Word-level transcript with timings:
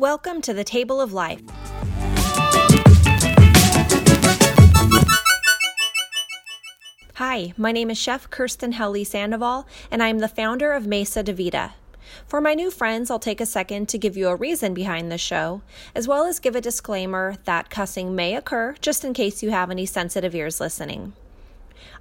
Welcome 0.00 0.40
to 0.42 0.54
the 0.54 0.64
Table 0.64 0.98
of 0.98 1.12
Life. 1.12 1.42
Hi, 7.16 7.52
my 7.58 7.70
name 7.70 7.90
is 7.90 7.98
Chef 7.98 8.30
Kirsten 8.30 8.72
Helly 8.72 9.04
Sandoval, 9.04 9.66
and 9.90 10.02
I'm 10.02 10.20
the 10.20 10.26
founder 10.26 10.72
of 10.72 10.86
Mesa 10.86 11.22
de 11.22 11.34
Vida. 11.34 11.74
For 12.26 12.40
my 12.40 12.54
new 12.54 12.70
friends, 12.70 13.10
I'll 13.10 13.18
take 13.18 13.42
a 13.42 13.44
second 13.44 13.90
to 13.90 13.98
give 13.98 14.16
you 14.16 14.28
a 14.28 14.36
reason 14.36 14.72
behind 14.72 15.12
the 15.12 15.18
show, 15.18 15.60
as 15.94 16.08
well 16.08 16.24
as 16.24 16.38
give 16.38 16.56
a 16.56 16.62
disclaimer 16.62 17.36
that 17.44 17.68
cussing 17.68 18.14
may 18.16 18.34
occur, 18.34 18.76
just 18.80 19.04
in 19.04 19.12
case 19.12 19.42
you 19.42 19.50
have 19.50 19.70
any 19.70 19.84
sensitive 19.84 20.34
ears 20.34 20.60
listening. 20.60 21.12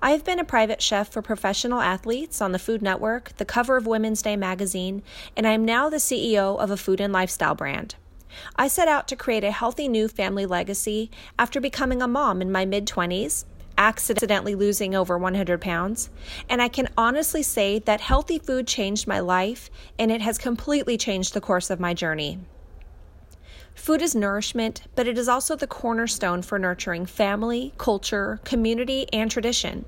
I 0.02 0.12
have 0.12 0.24
been 0.24 0.40
a 0.40 0.44
private 0.44 0.82
chef 0.82 1.12
for 1.12 1.22
professional 1.22 1.82
athletes 1.82 2.42
on 2.42 2.52
the 2.52 2.60
Food 2.60 2.82
Network, 2.82 3.36
the 3.38 3.46
cover 3.46 3.78
of 3.78 3.88
Women's 3.88 4.22
Day 4.22 4.36
magazine, 4.36 5.04
and 5.36 5.48
I 5.48 5.52
am 5.52 5.66
now 5.66 5.90
the 5.90 5.98
CEO 5.98 6.58
of 6.58 6.72
a 6.72 6.78
food 6.78 7.02
and 7.02 7.14
lifestyle 7.14 7.56
brand. 7.56 7.96
I 8.56 8.68
set 8.68 8.88
out 8.88 9.08
to 9.08 9.16
create 9.16 9.44
a 9.44 9.52
healthy 9.52 9.88
new 9.88 10.08
family 10.08 10.46
legacy 10.46 11.10
after 11.38 11.60
becoming 11.60 12.02
a 12.02 12.08
mom 12.08 12.42
in 12.42 12.52
my 12.52 12.66
mid 12.66 12.86
20s, 12.86 13.46
accidentally 13.78 14.56
losing 14.56 14.94
over 14.94 15.18
100 15.18 15.62
pounds, 15.62 16.10
and 16.50 16.62
I 16.62 16.68
can 16.68 16.90
honestly 16.98 17.42
say 17.42 17.80
that 17.80 18.02
healthy 18.02 18.38
food 18.38 18.68
changed 18.68 19.08
my 19.08 19.20
life 19.20 19.70
and 19.98 20.12
it 20.12 20.22
has 20.22 20.38
completely 20.38 20.98
changed 20.98 21.34
the 21.34 21.42
course 21.42 21.70
of 21.70 21.80
my 21.80 21.94
journey. 21.94 22.40
Food 23.80 24.02
is 24.02 24.14
nourishment, 24.14 24.84
but 24.94 25.08
it 25.08 25.18
is 25.18 25.30
also 25.30 25.56
the 25.56 25.66
cornerstone 25.66 26.42
for 26.42 26.60
nurturing 26.60 27.06
family, 27.06 27.74
culture, 27.78 28.42
community, 28.44 29.08
and 29.14 29.32
tradition. 29.32 29.86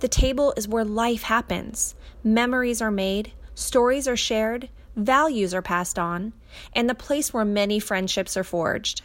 The 0.00 0.06
table 0.06 0.52
is 0.54 0.68
where 0.68 0.84
life 0.84 1.22
happens. 1.22 1.94
Memories 2.22 2.82
are 2.82 2.90
made, 2.90 3.32
stories 3.54 4.06
are 4.06 4.18
shared, 4.18 4.68
values 4.96 5.54
are 5.54 5.62
passed 5.62 5.98
on, 5.98 6.34
and 6.74 6.90
the 6.90 6.94
place 6.94 7.32
where 7.32 7.44
many 7.44 7.80
friendships 7.80 8.36
are 8.36 8.44
forged. 8.44 9.00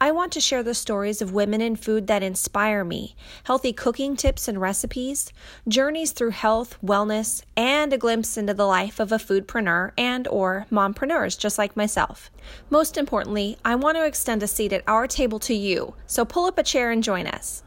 I 0.00 0.10
want 0.12 0.32
to 0.32 0.40
share 0.40 0.62
the 0.62 0.74
stories 0.74 1.20
of 1.20 1.32
women 1.32 1.60
in 1.60 1.76
food 1.76 2.06
that 2.06 2.22
inspire 2.22 2.84
me, 2.84 3.16
healthy 3.44 3.72
cooking 3.72 4.16
tips 4.16 4.48
and 4.48 4.60
recipes, 4.60 5.32
journeys 5.68 6.12
through 6.12 6.30
health, 6.30 6.76
wellness, 6.84 7.42
and 7.56 7.92
a 7.92 7.98
glimpse 7.98 8.36
into 8.36 8.54
the 8.54 8.66
life 8.66 9.00
of 9.00 9.12
a 9.12 9.18
foodpreneur 9.18 9.92
and 9.98 10.26
or 10.28 10.66
mompreneurs 10.70 11.38
just 11.38 11.58
like 11.58 11.76
myself. 11.76 12.30
Most 12.70 12.96
importantly, 12.96 13.56
I 13.64 13.74
want 13.74 13.96
to 13.96 14.06
extend 14.06 14.42
a 14.42 14.46
seat 14.46 14.72
at 14.72 14.84
our 14.86 15.06
table 15.06 15.38
to 15.40 15.54
you, 15.54 15.94
so 16.06 16.24
pull 16.24 16.46
up 16.46 16.58
a 16.58 16.62
chair 16.62 16.90
and 16.90 17.02
join 17.02 17.26
us. 17.26 17.62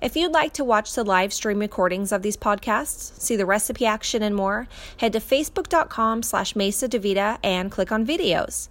If 0.00 0.16
you'd 0.16 0.32
like 0.32 0.52
to 0.54 0.64
watch 0.64 0.94
the 0.94 1.04
live 1.04 1.32
stream 1.32 1.58
recordings 1.58 2.12
of 2.12 2.22
these 2.22 2.36
podcasts, 2.36 3.20
see 3.20 3.36
the 3.36 3.46
recipe 3.46 3.86
action 3.86 4.22
and 4.22 4.34
more, 4.34 4.68
head 4.98 5.12
to 5.14 5.20
facebook.com 5.20 6.22
slash 6.22 6.54
mesa 6.54 6.88
devida 6.88 7.38
and 7.42 7.70
click 7.70 7.90
on 7.92 8.06
videos. 8.06 8.68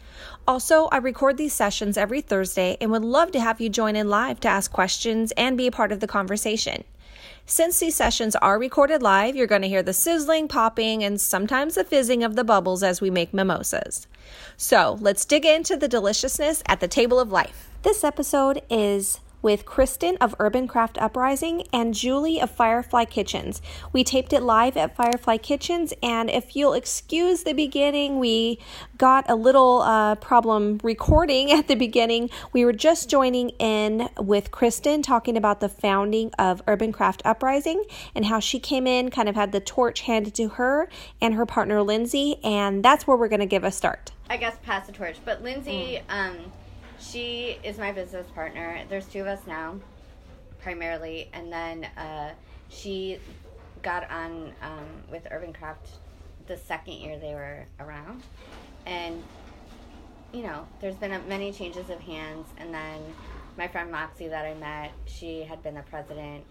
Also, 0.48 0.86
I 0.92 0.98
record 0.98 1.38
these 1.38 1.54
sessions 1.54 1.98
every 1.98 2.22
Thursday 2.22 2.78
and 2.80 2.92
would 2.92 3.04
love 3.04 3.32
to 3.32 3.40
have 3.40 3.60
you 3.60 3.70
join 3.70 3.96
in 3.96 4.10
live 4.10 4.40
to 4.42 4.48
ask 4.48 4.72
questions 4.72 5.32
and 5.38 5.58
be 5.58 5.68
a 5.68 5.72
part 5.72 5.92
of 5.92 6.00
the 6.00 6.08
conversation. 6.08 6.84
Since 7.50 7.80
these 7.80 7.96
sessions 7.96 8.36
are 8.36 8.60
recorded 8.60 9.02
live, 9.02 9.34
you're 9.36 9.48
going 9.48 9.62
to 9.62 9.70
hear 9.70 9.82
the 9.82 9.94
sizzling, 9.94 10.50
popping, 10.50 11.02
and 11.02 11.20
sometimes 11.20 11.76
the 11.76 11.86
fizzing 11.86 12.22
of 12.22 12.36
the 12.36 12.44
bubbles 12.44 12.84
as 12.84 13.00
we 13.00 13.10
make 13.10 13.34
mimosas. 13.34 14.06
So 14.58 14.98
let's 15.00 15.24
dig 15.24 15.46
into 15.46 15.78
the 15.78 15.88
deliciousness 15.88 16.62
at 16.66 16.82
the 16.82 16.90
table 16.90 17.22
of 17.22 17.32
life. 17.32 17.70
This 17.84 18.04
episode 18.04 18.62
is 18.70 19.22
with 19.48 19.66
Kristen 19.66 20.18
of 20.18 20.36
Urban 20.40 20.68
Craft 20.68 20.98
Uprising 20.98 21.64
and 21.72 21.94
Julie 21.94 22.42
of 22.42 22.52
Firefly 22.52 23.06
Kitchens. 23.06 23.62
We 23.94 24.04
taped 24.04 24.34
it 24.34 24.42
live 24.44 24.76
at 24.76 24.94
Firefly 24.94 25.38
Kitchens, 25.38 25.94
and 26.04 26.30
if 26.30 26.54
you'll 26.54 26.74
excuse 26.74 27.44
the 27.44 27.54
beginning, 27.54 28.20
we 28.20 28.60
got 28.98 29.24
a 29.30 29.36
little 29.36 29.84
uh, 29.84 30.16
problem 30.16 30.82
recording 30.84 31.50
at 31.58 31.70
the 31.70 31.76
beginning. 31.76 32.30
We 32.52 32.66
were 32.66 32.74
just 32.74 33.10
joining 33.10 33.52
in 33.52 34.10
with 34.18 34.52
Kristen 34.52 35.02
talking 35.02 35.38
about 35.38 35.62
the 35.62 35.70
founding 35.70 36.34
of 36.38 36.62
Urban 36.68 36.92
Craft 36.92 37.22
Uprising 37.24 37.86
and 38.14 38.26
how 38.26 38.42
she 38.42 38.60
came 38.60 38.86
in, 38.86 39.10
kind 39.10 39.30
of 39.30 39.36
had 39.36 39.54
the 39.54 39.62
torch 39.62 40.02
handed 40.02 40.36
to 40.36 40.50
her 40.50 40.90
and 41.22 41.36
her 41.36 41.46
partner 41.46 41.82
Lindsay, 41.82 42.36
and 42.44 42.84
that's 42.84 43.08
where 43.08 43.16
we're 43.16 43.30
going 43.30 43.40
to 43.40 43.46
give 43.46 43.64
a 43.64 43.72
start. 43.72 44.12
I 44.30 44.36
guess 44.36 44.58
pass 44.66 44.88
the 44.88 44.92
torch, 44.92 45.16
but 45.24 45.42
Lindsay. 45.42 46.02
Mm. 46.10 46.14
Um, 46.14 46.52
she 47.00 47.58
is 47.64 47.78
my 47.78 47.92
business 47.92 48.28
partner. 48.34 48.84
There's 48.90 49.06
two 49.06 49.22
of 49.22 49.28
us 49.28 49.42
now, 49.48 49.80
primarily, 50.62 51.30
and 51.34 51.52
then 51.52 51.86
uh, 51.98 52.32
she 52.70 53.20
got 53.82 54.10
on 54.10 54.54
um, 54.62 54.88
with 55.12 55.28
Urban 55.32 55.54
Craft 55.54 55.88
the 56.48 56.58
second 56.58 56.94
year 56.94 57.20
they 57.20 57.34
were 57.34 57.66
around, 57.80 58.24
and 58.86 59.24
you 60.34 60.44
know, 60.44 60.68
there's 60.82 60.96
been 60.96 61.14
a, 61.14 61.20
many 61.22 61.52
changes 61.52 61.90
of 61.90 62.00
hands, 62.00 62.48
and 62.58 62.74
then 62.74 63.02
my 63.58 63.68
friend 63.68 63.92
Moxie 63.92 64.28
that 64.28 64.46
I 64.46 64.54
met, 64.56 64.92
she 65.06 65.44
had 65.44 65.64
been 65.64 65.76
the 65.76 65.84
president 65.84 66.44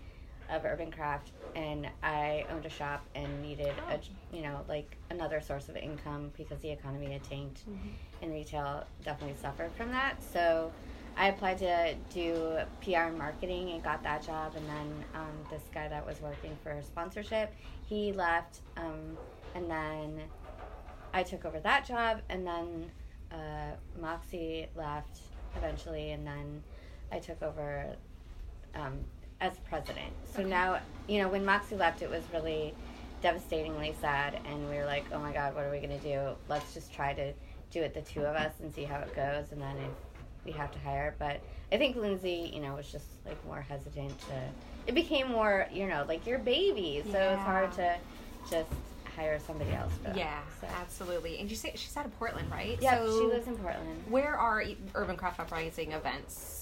of 0.50 0.64
Urban 0.64 0.90
Craft, 0.90 1.30
and 1.54 1.88
I 2.02 2.46
owned 2.50 2.66
a 2.66 2.70
shop 2.70 3.04
and 3.14 3.42
needed 3.42 3.72
a 3.90 3.98
you 4.34 4.42
know 4.42 4.60
like 4.68 4.96
another 5.10 5.40
source 5.40 5.68
of 5.68 5.76
income 5.76 6.30
because 6.36 6.60
the 6.60 6.70
economy 6.70 7.12
had 7.12 7.24
tanked, 7.24 7.68
mm-hmm. 7.68 7.88
And 8.22 8.32
retail 8.32 8.84
definitely 9.04 9.36
suffered 9.40 9.70
from 9.72 9.90
that. 9.90 10.16
So 10.32 10.72
I 11.16 11.28
applied 11.28 11.58
to 11.58 11.94
do 12.12 12.58
PR 12.82 13.08
and 13.08 13.18
marketing 13.18 13.70
and 13.70 13.82
got 13.82 14.02
that 14.02 14.24
job, 14.24 14.52
and 14.54 14.66
then 14.68 15.04
um, 15.14 15.32
this 15.50 15.62
guy 15.72 15.88
that 15.88 16.04
was 16.06 16.20
working 16.20 16.56
for 16.62 16.78
sponsorship, 16.82 17.54
he 17.88 18.12
left, 18.12 18.60
um, 18.76 19.16
and 19.54 19.70
then 19.70 20.20
I 21.14 21.22
took 21.22 21.46
over 21.46 21.58
that 21.60 21.86
job, 21.86 22.20
and 22.28 22.46
then 22.46 22.90
uh, 23.32 23.72
Moxie 23.98 24.66
left 24.76 25.20
eventually, 25.56 26.10
and 26.10 26.26
then 26.26 26.62
I 27.10 27.18
took 27.18 27.42
over 27.42 27.96
um, 28.74 28.98
as 29.40 29.56
president. 29.68 30.12
So 30.34 30.40
okay. 30.40 30.50
now, 30.50 30.80
you 31.08 31.22
know, 31.22 31.28
when 31.28 31.46
Moxie 31.46 31.76
left, 31.76 32.02
it 32.02 32.10
was 32.10 32.24
really 32.32 32.74
devastatingly 33.22 33.94
sad, 34.02 34.38
and 34.44 34.68
we 34.68 34.76
were 34.76 34.84
like, 34.84 35.06
oh 35.12 35.18
my 35.18 35.32
God, 35.32 35.54
what 35.54 35.64
are 35.64 35.70
we 35.70 35.78
going 35.78 35.98
to 35.98 36.04
do? 36.04 36.36
Let's 36.50 36.74
just 36.74 36.92
try 36.92 37.14
to 37.14 37.32
do 37.70 37.82
it, 37.82 37.94
the 37.94 38.02
two 38.02 38.20
of 38.20 38.36
us, 38.36 38.52
and 38.60 38.74
see 38.74 38.84
how 38.84 38.98
it 38.98 39.14
goes, 39.14 39.52
and 39.52 39.60
then 39.60 39.76
if 39.76 39.90
we 40.44 40.52
have 40.52 40.70
to 40.72 40.78
hire. 40.80 41.14
But 41.18 41.40
I 41.72 41.78
think 41.78 41.96
Lindsay, 41.96 42.50
you 42.54 42.60
know, 42.60 42.74
was 42.74 42.90
just 42.90 43.06
like 43.24 43.44
more 43.46 43.60
hesitant 43.60 44.18
to. 44.20 44.34
It 44.86 44.94
became 44.94 45.28
more, 45.28 45.66
you 45.72 45.86
know, 45.86 46.04
like 46.06 46.26
your 46.26 46.38
baby, 46.38 47.02
so 47.10 47.18
yeah. 47.18 47.32
it's 47.34 47.42
hard 47.42 47.72
to 47.72 47.96
just 48.50 48.70
hire 49.16 49.40
somebody 49.44 49.72
else 49.72 49.92
for 49.94 50.10
that. 50.10 50.16
Yeah, 50.16 50.40
so. 50.60 50.68
absolutely. 50.80 51.38
And 51.38 51.50
you 51.50 51.56
say 51.56 51.72
she's 51.74 51.96
out 51.96 52.06
of 52.06 52.16
Portland, 52.18 52.50
right? 52.50 52.78
Yeah, 52.80 52.98
so 52.98 53.20
she 53.20 53.26
lives 53.26 53.48
in 53.48 53.56
Portland. 53.56 54.04
Where 54.08 54.36
are 54.36 54.62
Urban 54.94 55.16
Craft 55.16 55.40
Uprising 55.40 55.92
events? 55.92 56.55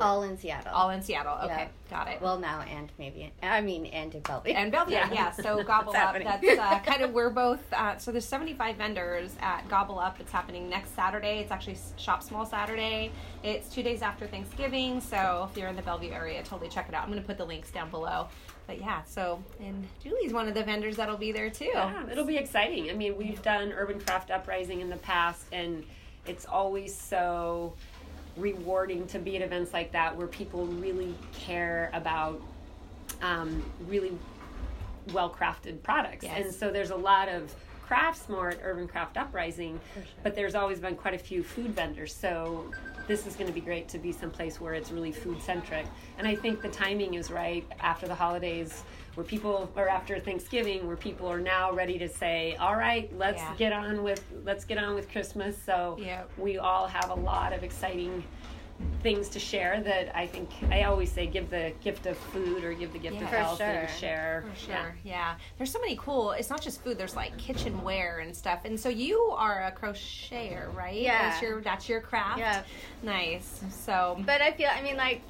All 0.00 0.22
in 0.24 0.36
Seattle. 0.36 0.72
All 0.72 0.90
in 0.90 1.02
Seattle. 1.02 1.38
Okay, 1.44 1.68
yeah. 1.68 1.68
got 1.90 2.08
it. 2.08 2.20
Well, 2.20 2.38
now 2.38 2.62
and 2.62 2.90
maybe 2.98 3.32
I 3.42 3.60
mean 3.60 3.86
and 3.86 4.14
in 4.14 4.22
Bellevue. 4.22 4.52
And 4.52 4.72
Bellevue, 4.72 4.94
yeah. 4.94 5.12
yeah. 5.12 5.30
So 5.44 5.62
Gobble 5.62 5.94
Up. 5.94 6.16
That's 6.22 6.58
uh, 6.58 6.78
kind 6.80 7.02
of 7.02 7.12
we're 7.12 7.30
both. 7.30 7.60
Uh, 7.72 7.96
so 7.98 8.10
there's 8.10 8.24
75 8.24 8.76
vendors 8.76 9.36
at 9.40 9.68
Gobble 9.68 9.98
Up. 9.98 10.20
It's 10.20 10.32
happening 10.32 10.68
next 10.68 10.94
Saturday. 10.96 11.38
It's 11.38 11.52
actually 11.52 11.76
Shop 11.96 12.22
Small 12.22 12.44
Saturday. 12.44 13.12
It's 13.42 13.72
two 13.72 13.82
days 13.82 14.02
after 14.02 14.26
Thanksgiving. 14.26 15.00
So 15.00 15.48
if 15.50 15.56
you're 15.56 15.68
in 15.68 15.76
the 15.76 15.82
Bellevue 15.82 16.10
area, 16.10 16.42
totally 16.42 16.68
check 16.68 16.88
it 16.88 16.94
out. 16.94 17.04
I'm 17.04 17.10
going 17.10 17.20
to 17.20 17.26
put 17.26 17.38
the 17.38 17.46
links 17.46 17.70
down 17.70 17.90
below. 17.90 18.28
But 18.66 18.80
yeah, 18.80 19.02
so 19.02 19.42
and 19.60 19.86
Julie's 20.02 20.32
one 20.32 20.48
of 20.48 20.54
the 20.54 20.64
vendors 20.64 20.96
that'll 20.96 21.18
be 21.18 21.32
there 21.32 21.50
too. 21.50 21.70
Yeah, 21.72 22.08
it'll 22.10 22.24
be 22.24 22.38
exciting. 22.38 22.90
I 22.90 22.94
mean, 22.94 23.16
we've 23.16 23.42
done 23.42 23.72
Urban 23.72 24.00
Craft 24.00 24.30
Uprising 24.30 24.80
in 24.80 24.88
the 24.88 24.96
past, 24.96 25.44
and 25.52 25.84
it's 26.26 26.46
always 26.46 26.94
so 26.94 27.74
rewarding 28.36 29.06
to 29.08 29.18
be 29.18 29.36
at 29.36 29.42
events 29.42 29.72
like 29.72 29.92
that 29.92 30.16
where 30.16 30.26
people 30.26 30.66
really 30.66 31.14
care 31.32 31.90
about 31.92 32.40
um, 33.22 33.62
really 33.86 34.16
well 35.12 35.30
crafted 35.30 35.82
products. 35.82 36.24
Yes. 36.24 36.44
And 36.44 36.54
so 36.54 36.70
there's 36.70 36.90
a 36.90 36.96
lot 36.96 37.28
of 37.28 37.54
crafts 37.82 38.28
more 38.28 38.48
at 38.48 38.58
Urban 38.62 38.88
Craft 38.88 39.16
Uprising, 39.16 39.78
sure. 39.92 40.02
but 40.22 40.34
there's 40.34 40.54
always 40.54 40.80
been 40.80 40.96
quite 40.96 41.14
a 41.14 41.18
few 41.18 41.42
food 41.42 41.74
vendors. 41.74 42.14
So 42.14 42.70
this 43.06 43.26
is 43.26 43.36
going 43.36 43.46
to 43.46 43.52
be 43.52 43.60
great 43.60 43.88
to 43.88 43.98
be 43.98 44.12
someplace 44.12 44.60
where 44.60 44.72
it's 44.72 44.90
really 44.90 45.12
food 45.12 45.42
centric. 45.42 45.86
And 46.18 46.26
I 46.26 46.34
think 46.34 46.62
the 46.62 46.70
timing 46.70 47.14
is 47.14 47.30
right 47.30 47.66
after 47.80 48.06
the 48.06 48.14
holidays 48.14 48.82
where 49.14 49.24
people 49.24 49.70
are 49.76 49.88
after 49.88 50.18
Thanksgiving 50.18 50.86
where 50.86 50.96
people 50.96 51.30
are 51.30 51.40
now 51.40 51.72
ready 51.72 51.98
to 51.98 52.08
say, 52.08 52.56
"All 52.56 52.76
right, 52.76 53.10
let's 53.16 53.42
yeah. 53.42 53.54
get 53.56 53.72
on 53.72 54.02
with 54.02 54.24
let's 54.44 54.64
get 54.64 54.78
on 54.78 54.94
with 54.94 55.10
Christmas." 55.10 55.56
So 55.62 55.96
yep. 56.00 56.30
we 56.36 56.58
all 56.58 56.86
have 56.86 57.10
a 57.10 57.14
lot 57.14 57.52
of 57.52 57.62
exciting 57.62 58.24
things 59.02 59.28
to 59.28 59.38
share 59.38 59.80
that 59.82 60.16
I 60.16 60.26
think 60.26 60.50
I 60.70 60.84
always 60.84 61.12
say 61.12 61.26
give 61.26 61.50
the 61.50 61.72
gift 61.82 62.06
of 62.06 62.16
food 62.16 62.64
or 62.64 62.72
give 62.72 62.92
the 62.92 62.98
gift 62.98 63.16
yeah, 63.16 63.22
of 63.22 63.28
health 63.28 63.58
sure. 63.58 63.66
and 63.66 63.90
share. 63.90 64.44
For 64.50 64.66
sure. 64.66 64.96
Yeah. 65.04 65.12
yeah. 65.12 65.34
There's 65.58 65.70
so 65.70 65.80
many 65.80 65.96
cool 65.96 66.32
it's 66.32 66.50
not 66.50 66.62
just 66.62 66.82
food, 66.82 66.98
there's 66.98 67.14
like 67.14 67.36
kitchenware 67.38 68.20
and 68.20 68.34
stuff. 68.34 68.60
And 68.64 68.78
so 68.78 68.88
you 68.88 69.18
are 69.36 69.64
a 69.64 69.72
crocheter, 69.72 70.74
right? 70.74 71.00
Yeah. 71.00 71.30
That's 71.30 71.42
your 71.42 71.60
that's 71.60 71.88
your 71.88 72.00
craft. 72.00 72.38
Yeah. 72.38 72.62
Nice. 73.02 73.62
So 73.70 74.20
But 74.24 74.40
I 74.40 74.52
feel 74.52 74.70
I 74.74 74.82
mean 74.82 74.96
like 74.96 75.20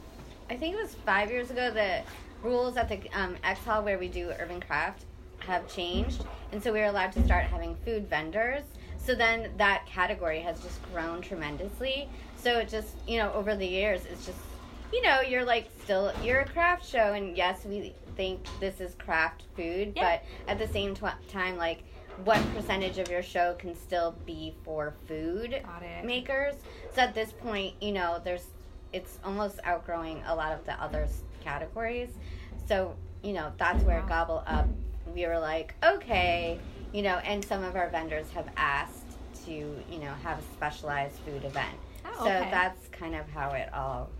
I 0.49 0.57
think 0.57 0.77
it 0.77 0.83
was 0.83 0.95
five 1.07 1.31
years 1.31 1.51
ago 1.51 1.71
that 1.71 2.07
rules 2.45 2.77
at 2.77 2.89
the 2.89 3.01
um, 3.19 3.37
X 3.43 3.61
Hall 3.61 3.83
where 3.83 3.99
we 3.99 4.09
do 4.09 4.31
urban 4.39 4.61
craft 4.61 5.05
have 5.41 5.67
changed, 5.67 6.25
and 6.53 6.63
so 6.63 6.73
we 6.73 6.81
are 6.81 6.87
allowed 6.87 7.13
to 7.13 7.25
start 7.25 7.45
having 7.45 7.75
food 7.85 8.09
vendors. 8.09 8.63
So 8.99 9.15
then 9.15 9.51
that 9.59 9.85
category 9.87 10.41
has 10.41 10.61
just 10.61 10.81
grown 10.93 11.21
tremendously. 11.21 12.09
So 12.37 12.59
it 12.59 12.69
just, 12.69 12.95
you 13.07 13.19
know, 13.19 13.33
over 13.33 13.55
the 13.57 13.67
years, 13.67 14.07
it's 14.11 14.25
just, 14.25 14.39
you 14.93 15.03
know, 15.03 15.21
you're 15.21 15.45
like 15.45 15.69
still, 15.83 16.13
you're 16.23 16.41
a 16.41 16.47
craft 16.47 16.87
show, 16.87 17.13
and 17.15 17.37
yes, 17.37 17.65
we 17.65 17.95
think 18.17 18.41
this 18.61 18.81
is 18.81 18.95
craft 18.95 19.45
food, 19.57 19.93
Yeah. 19.97 20.19
but 20.47 20.51
at 20.51 20.59
the 20.59 20.73
same 20.73 20.95
time, 20.95 21.57
like, 21.57 21.83
what 22.25 22.41
percentage 22.55 22.99
of 22.99 23.11
your 23.11 23.23
show 23.23 23.55
can 23.59 23.75
still 23.75 24.15
be 24.25 24.55
for 24.65 24.95
food 25.09 25.61
makers? 26.05 26.55
So 26.95 27.03
at 27.03 27.15
this 27.15 27.33
point, 27.33 27.75
you 27.81 27.93
know, 27.93 28.21
there's, 28.23 28.47
it's 28.93 29.19
almost 29.25 29.59
outgrowing 29.65 30.23
a 30.27 30.35
lot 30.35 30.53
of 30.53 30.65
the 30.65 30.81
other 30.81 31.09
categories. 31.45 32.09
So, 32.67 32.97
you 33.23 33.33
know, 33.35 33.53
that's 33.59 33.83
where 33.85 34.01
Wow. 34.01 34.09
Gobble 34.09 34.45
Up, 34.47 34.69
we 35.15 35.27
were 35.27 35.39
like, 35.39 35.75
okay, 35.85 36.59
you 36.93 37.03
know, 37.03 37.17
and 37.19 37.45
some 37.45 37.63
of 37.63 37.77
our 37.77 37.89
vendors 37.91 38.29
have 38.31 38.49
asked 38.57 39.05
to, 39.45 39.53
you 39.53 39.99
know, 39.99 40.13
have 40.23 40.39
a 40.39 40.43
specialized 40.55 41.17
food 41.21 41.45
event. 41.45 41.77
Oh, 42.07 42.25
so 42.25 42.31
okay. 42.31 42.51
that's 42.51 42.89
kind 42.89 43.15
of 43.15 43.29
how 43.29 43.51
it 43.51 43.73
all 43.73 44.11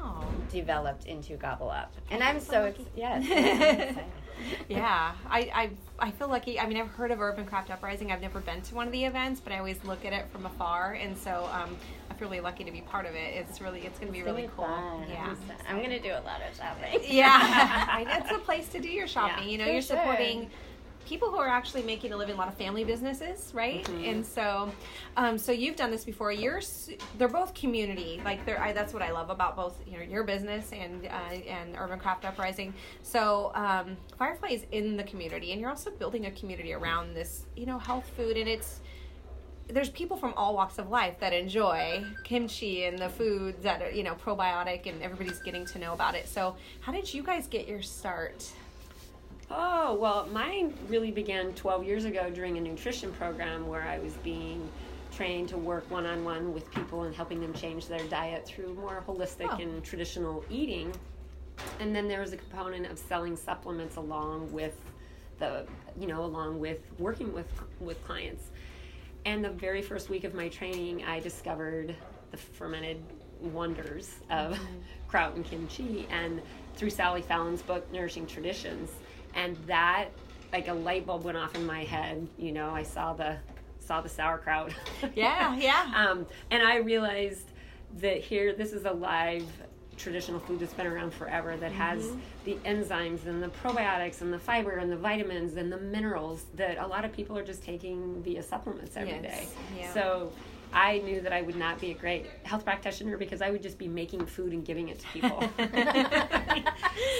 Oh. 0.00 0.24
developed 0.50 1.06
into 1.06 1.36
Gobble 1.36 1.70
Up. 1.70 1.92
And 2.10 2.22
I'm 2.22 2.40
so 2.40 2.52
so, 2.52 2.62
ex- 2.64 2.80
yes. 2.96 3.22
Excited. 3.24 3.98
yeah, 4.68 5.12
I, 5.28 5.40
I 5.52 5.70
I 5.98 6.10
feel 6.12 6.28
lucky. 6.28 6.60
I 6.60 6.66
mean, 6.68 6.76
I've 6.78 6.86
heard 6.88 7.10
of 7.10 7.20
Urban 7.20 7.44
Craft 7.44 7.70
Uprising. 7.70 8.12
I've 8.12 8.20
never 8.20 8.38
been 8.40 8.62
to 8.62 8.74
one 8.74 8.86
of 8.86 8.92
the 8.92 9.04
events, 9.04 9.40
but 9.40 9.52
I 9.52 9.58
always 9.58 9.82
look 9.84 10.04
at 10.04 10.12
it 10.12 10.26
from 10.30 10.46
afar, 10.46 10.92
and 10.92 11.18
so 11.18 11.48
um, 11.52 11.76
I 12.08 12.14
feel 12.14 12.28
really 12.28 12.40
lucky 12.40 12.62
to 12.62 12.70
be 12.70 12.80
part 12.82 13.04
of 13.06 13.14
it. 13.16 13.34
It's 13.34 13.60
really 13.60 13.80
it's 13.80 13.98
going 13.98 14.12
to 14.12 14.16
be 14.16 14.22
really 14.22 14.42
be 14.42 14.50
cool. 14.56 14.66
fun. 14.66 15.06
Yeah. 15.08 15.34
I'm 15.68 15.82
gonna 15.82 16.00
do 16.00 16.10
a 16.10 16.22
lot 16.24 16.40
of 16.48 16.56
shopping. 16.56 17.00
Yeah, 17.04 17.28
I- 17.90 18.04
that's 18.04 18.30
the 18.30 18.38
place 18.38 18.68
to 18.68 18.78
do 18.80 18.88
your 18.88 19.08
shopping. 19.08 19.44
Yeah, 19.44 19.50
you 19.50 19.58
know, 19.58 19.66
you're 19.66 19.82
sure. 19.82 19.96
supporting 19.96 20.50
people 21.08 21.30
who 21.30 21.38
are 21.38 21.48
actually 21.48 21.82
making 21.82 22.12
a 22.12 22.16
living, 22.16 22.34
a 22.34 22.38
lot 22.38 22.48
of 22.48 22.54
family 22.54 22.84
businesses, 22.84 23.50
right? 23.54 23.82
Mhm. 23.84 24.10
And 24.10 24.26
so, 24.26 24.70
um, 25.16 25.38
so 25.38 25.52
you've 25.52 25.76
done 25.76 25.90
this 25.90 26.04
before. 26.04 26.30
You're 26.30 26.60
they're 27.16 27.28
both 27.28 27.54
community. 27.54 28.20
Like 28.24 28.44
they're 28.44 28.60
I, 28.60 28.72
that's 28.72 28.92
what 28.92 29.02
I 29.02 29.10
love 29.10 29.30
about 29.30 29.56
both 29.56 29.80
you 29.86 29.96
know 29.96 30.04
your 30.04 30.22
business 30.24 30.70
and 30.72 31.06
uh, 31.06 31.34
and 31.48 31.76
Urban 31.78 31.98
Craft 31.98 32.26
Uprising. 32.26 32.74
So 33.02 33.52
um, 33.54 33.96
Firefly 34.18 34.50
is 34.50 34.66
in 34.70 34.96
the 34.96 35.04
community, 35.04 35.52
and 35.52 35.60
you're 35.60 35.70
also 35.70 35.90
building 35.90 36.26
a 36.26 36.30
community 36.32 36.74
around 36.74 37.14
this 37.14 37.46
you 37.56 37.64
know 37.64 37.78
health 37.78 38.08
food, 38.16 38.36
and 38.36 38.48
it's 38.48 38.80
there's 39.68 39.90
people 39.90 40.16
from 40.16 40.32
all 40.34 40.54
walks 40.54 40.78
of 40.78 40.88
life 40.88 41.20
that 41.20 41.34
enjoy 41.34 42.02
kimchi 42.24 42.84
and 42.84 42.98
the 42.98 43.08
foods 43.10 43.62
that 43.62 43.82
are 43.82 43.90
you 43.90 44.02
know 44.02 44.14
probiotic 44.14 44.86
and 44.86 45.02
everybody's 45.02 45.40
getting 45.40 45.66
to 45.66 45.78
know 45.78 45.92
about 45.92 46.14
it 46.14 46.26
so 46.26 46.56
how 46.80 46.90
did 46.90 47.12
you 47.12 47.22
guys 47.22 47.46
get 47.46 47.68
your 47.68 47.82
start 47.82 48.50
Oh, 49.50 49.94
well, 49.94 50.28
mine 50.30 50.74
really 50.88 51.10
began 51.10 51.54
12 51.54 51.84
years 51.84 52.04
ago 52.04 52.30
during 52.30 52.58
a 52.58 52.60
nutrition 52.60 53.12
program 53.12 53.66
where 53.66 53.82
I 53.82 53.98
was 53.98 54.12
being 54.14 54.68
trained 55.10 55.48
to 55.48 55.56
work 55.56 55.90
one 55.90 56.04
on 56.04 56.22
one 56.22 56.52
with 56.52 56.70
people 56.70 57.04
and 57.04 57.14
helping 57.14 57.40
them 57.40 57.54
change 57.54 57.86
their 57.86 58.04
diet 58.08 58.46
through 58.46 58.74
more 58.74 59.02
holistic 59.06 59.48
Oh. 59.50 59.62
and 59.62 59.82
traditional 59.82 60.44
eating. 60.50 60.92
And 61.80 61.96
then 61.96 62.08
there 62.08 62.20
was 62.20 62.32
a 62.32 62.36
component 62.36 62.86
of 62.90 62.98
selling 62.98 63.36
supplements 63.36 63.96
along 63.96 64.52
with 64.52 64.76
the, 65.38 65.66
you 65.98 66.06
know, 66.06 66.24
along 66.24 66.60
with 66.60 66.80
working 66.98 67.32
with 67.32 67.48
with 67.80 68.02
clients. 68.04 68.50
And 69.24 69.44
the 69.44 69.50
very 69.50 69.82
first 69.82 70.10
week 70.10 70.24
of 70.24 70.34
my 70.34 70.48
training, 70.48 71.04
I 71.04 71.20
discovered 71.20 71.96
the 72.30 72.36
fermented 72.36 73.02
wonders 73.40 74.10
of 74.30 74.52
mm-hmm. 74.52 74.64
kraut 75.08 75.34
and 75.34 75.44
kimchi, 75.44 76.06
and 76.10 76.42
through 76.76 76.90
Sally 76.90 77.22
Fallon's 77.22 77.62
book, 77.62 77.90
Nourishing 77.92 78.26
Traditions, 78.26 78.90
and 79.38 79.56
that 79.66 80.08
like 80.52 80.68
a 80.68 80.72
light 80.74 81.06
bulb 81.06 81.24
went 81.24 81.36
off 81.38 81.54
in 81.54 81.64
my 81.66 81.84
head. 81.84 82.26
You 82.38 82.52
know, 82.52 82.70
I 82.70 82.82
saw 82.82 83.12
the 83.12 83.36
saw 83.80 84.00
the 84.00 84.08
sauerkraut. 84.08 84.72
Yeah, 85.14 85.56
yeah. 85.68 85.92
um, 85.94 86.26
and 86.50 86.62
I 86.62 86.76
realized 86.76 87.46
that 87.98 88.20
here, 88.20 88.52
this 88.54 88.72
is 88.72 88.84
a 88.84 88.90
live 88.92 89.46
traditional 89.96 90.38
food 90.38 90.60
that's 90.60 90.74
been 90.74 90.86
around 90.86 91.12
forever 91.12 91.56
that 91.56 91.72
has 91.72 92.04
Mm-hmm. 92.04 92.18
the 92.44 92.54
enzymes 92.64 93.26
and 93.26 93.42
the 93.42 93.48
probiotics 93.48 94.20
and 94.20 94.32
the 94.32 94.38
fiber 94.38 94.72
and 94.76 94.92
the 94.92 94.96
vitamins 94.96 95.56
and 95.56 95.72
the 95.72 95.76
minerals 95.78 96.44
that 96.54 96.78
a 96.78 96.86
lot 96.86 97.04
of 97.04 97.12
people 97.12 97.36
are 97.36 97.42
just 97.44 97.64
taking 97.64 98.22
via 98.22 98.42
supplements 98.42 98.96
every 98.96 99.14
Yes, 99.14 99.22
day. 99.22 99.48
yeah. 99.76 99.92
So 99.94 100.32
I 100.72 100.98
knew 100.98 101.20
that 101.20 101.32
I 101.32 101.42
would 101.42 101.56
not 101.56 101.80
be 101.80 101.90
a 101.90 101.94
great 101.94 102.26
health 102.42 102.64
practitioner 102.64 103.16
because 103.16 103.42
I 103.42 103.50
would 103.50 103.62
just 103.62 103.78
be 103.78 103.88
making 103.88 104.26
food 104.26 104.52
and 104.52 104.64
giving 104.64 104.88
it 104.88 104.98
to 105.00 105.06
people. 105.08 105.40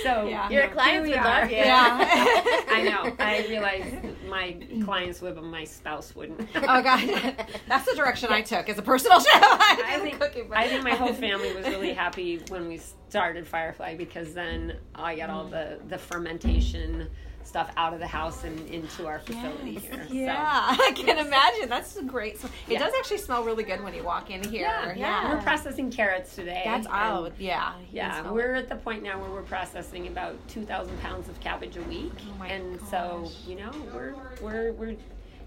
so 0.03 0.27
Yeah. 0.29 0.49
Your 0.51 0.63
you 0.63 0.69
know, 0.69 0.75
clients 0.75 0.93
here 0.93 1.03
we 1.03 1.15
love 1.15 1.27
are. 1.27 1.51
you. 1.51 1.57
yeah 1.57 1.99
I 2.69 2.83
know. 2.83 3.15
I 3.19 3.47
realized 3.49 3.95
my 4.29 4.57
clients 4.85 5.21
would, 5.23 5.35
but 5.35 5.45
my 5.45 5.65
spouse 5.65 6.15
wouldn't. 6.15 6.49
oh 6.55 6.83
god 6.83 7.47
that's 7.69 7.89
the 7.89 7.97
direction 7.97 8.31
i 8.33 8.43
took 8.43 8.69
as 8.69 8.79
a 8.79 8.83
personal 8.83 9.21
chef 9.21 9.43
i, 9.43 9.83
I 9.87 9.99
think, 10.01 10.21
cooking, 10.21 10.49
I 10.53 10.69
think 10.69 10.85
my 10.85 10.95
whole 10.95 11.13
family 11.13 11.55
was 11.55 11.67
really 11.67 11.93
happy 11.93 12.41
when 12.49 12.69
we 12.69 12.79
started 13.09 13.47
Firefly 13.47 13.97
because 13.97 14.35
then 14.35 14.77
I 14.95 15.17
got 15.17 15.31
all 15.31 15.47
mm. 15.47 15.51
the, 15.51 15.79
the 15.89 15.99
fermentation 15.99 17.09
stuff 17.49 17.73
out 17.79 17.95
of 17.95 17.99
the 17.99 18.07
house 18.07 18.45
and 18.45 18.59
into 18.69 19.07
our 19.07 19.21
facility 19.21 19.71
Yes. 19.73 19.83
here. 19.85 20.07
Yeah, 20.11 20.37
I 20.79 20.93
can 20.95 21.19
imagine. 21.19 21.69
That's 21.69 21.97
a 21.97 22.03
great. 22.05 22.39
So 22.39 22.47
it 22.69 22.75
Yeah. 22.75 22.79
does 22.81 22.93
actually 22.99 23.19
smell 23.19 23.43
really 23.43 23.65
good 23.65 23.83
when 23.83 23.95
you 23.95 24.03
walk 24.05 24.31
in 24.31 24.45
here. 24.45 24.63
yeah, 24.69 24.93
yeah. 24.95 25.35
We're 25.35 25.41
processing 25.43 25.91
carrots 25.91 26.35
today. 26.35 26.63
That's 26.65 26.87
out. 26.89 27.33
Yeah. 27.39 27.73
Yeah, 27.91 28.31
we're 28.31 28.55
it. 28.55 28.59
at 28.59 28.69
the 28.69 28.77
point 28.77 29.03
now 29.03 29.19
where 29.21 29.31
we're 29.31 29.43
processing 29.43 30.07
about 30.09 30.37
two 30.49 30.65
thousand 30.65 31.01
pounds 31.01 31.29
of 31.29 31.41
cabbage 31.41 31.77
a 31.79 31.83
week, 31.85 32.13
Oh 32.41 32.45
and 32.45 32.79
so 32.91 33.31
you 33.47 33.57
know 33.57 33.71
we're 33.95 34.15
we're 34.43 34.73
we're 34.73 34.97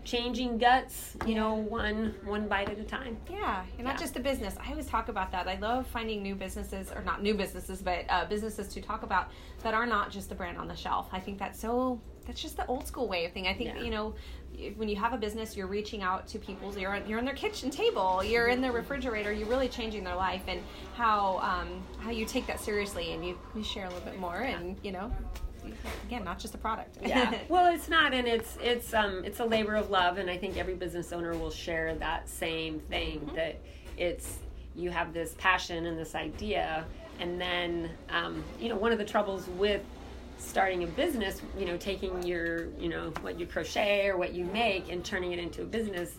changing 0.04 0.58
guts, 0.58 1.16
you 1.26 1.36
know, 1.36 1.54
one 1.56 2.16
one 2.24 2.48
bite 2.48 2.70
at 2.70 2.80
a 2.80 2.84
time. 2.84 3.18
Yeah, 3.30 3.64
and 3.78 3.86
not 3.86 4.00
just 4.00 4.16
a 4.18 4.20
business. 4.20 4.56
I 4.66 4.70
always 4.72 4.88
talk 4.88 5.10
about 5.10 5.32
that. 5.32 5.48
I 5.48 5.56
love 5.60 5.88
finding 5.88 6.24
new 6.24 6.36
businesses, 6.36 6.92
or 6.92 7.04
not 7.04 7.22
new 7.22 7.34
businesses, 7.34 7.82
but 7.82 8.06
uh, 8.10 8.26
businesses 8.26 8.68
to 8.70 8.82
talk 8.82 9.04
about 9.04 9.30
that 9.64 9.74
are 9.74 9.86
not 9.86 10.12
just 10.12 10.32
a 10.32 10.36
brand 10.36 10.58
on 10.58 10.68
the 10.68 10.76
shelf. 10.76 11.10
I 11.12 11.20
think 11.20 11.38
that's 11.40 11.60
so. 11.60 12.00
That's 12.26 12.42
just 12.42 12.56
the 12.58 12.66
old 12.68 12.86
school 12.86 13.08
way 13.08 13.26
of 13.26 13.32
thing. 13.34 13.48
I 13.48 13.54
think 13.54 13.72
Yeah. 13.76 13.82
you 13.82 13.90
know, 13.90 14.14
when 14.76 14.88
you 14.88 14.96
have 14.96 15.12
a 15.12 15.18
business, 15.18 15.58
you're 15.58 15.66
reaching 15.68 16.04
out 16.04 16.28
to 16.30 16.40
people. 16.40 16.78
You're 16.78 16.96
you're 17.08 17.18
in 17.20 17.26
their 17.26 17.34
kitchen 17.36 17.70
table. 17.72 18.24
You're 18.24 18.48
in 18.48 18.62
their 18.62 18.72
refrigerator. 18.72 19.32
You're 19.34 19.48
really 19.48 19.68
changing 19.70 20.04
their 20.04 20.16
life, 20.16 20.44
and 20.48 20.62
how 20.96 21.40
um, 21.40 21.84
how 22.00 22.12
you 22.12 22.26
take 22.26 22.46
that 22.48 22.60
seriously, 22.60 23.14
and 23.14 23.26
you, 23.26 23.38
you 23.56 23.64
share 23.64 23.86
a 23.86 23.90
little 23.90 24.06
bit 24.06 24.20
more, 24.20 24.38
and 24.42 24.78
you 24.84 24.92
know, 24.92 25.12
again, 26.06 26.24
not 26.24 26.40
just 26.40 26.56
a 26.56 26.58
product. 26.58 26.98
yeah 27.06 27.38
well 27.50 27.74
it's 27.74 27.90
not 27.90 28.14
and 28.14 28.28
it's 28.28 28.58
it's 28.62 28.94
um 28.94 29.24
it's 29.24 29.40
a 29.40 29.46
labor 29.46 29.76
of 29.76 29.90
love 29.90 30.18
and 30.18 30.30
i 30.30 30.38
think 30.38 30.58
every 30.58 30.74
business 30.74 31.12
owner 31.12 31.36
will 31.38 31.52
share 31.52 31.96
that 31.96 32.28
same 32.28 32.80
thing 32.82 33.30
that 33.36 33.60
it's 33.98 34.40
you 34.76 34.90
have 34.90 35.14
this 35.14 35.36
passion 35.38 35.86
and 35.86 35.98
this 35.98 36.16
idea 36.16 36.86
and 37.20 37.40
then 37.40 37.90
um, 38.10 38.44
you 38.60 38.70
know 38.70 38.76
one 38.76 38.92
of 38.92 38.98
the 38.98 39.06
troubles 39.06 39.48
with 39.58 39.82
starting 40.38 40.84
a 40.84 40.88
business 40.88 41.42
you 41.58 41.66
know 41.66 41.78
taking 41.78 42.24
your 42.24 42.68
you 42.80 42.90
know 42.90 43.14
what 43.22 43.40
you 43.40 43.46
crochet 43.46 44.08
or 44.08 44.18
what 44.18 44.34
you 44.34 44.46
make 44.46 44.92
and 44.92 45.06
turning 45.06 45.32
it 45.32 45.40
into 45.40 45.62
a 45.62 45.66
business 45.66 46.16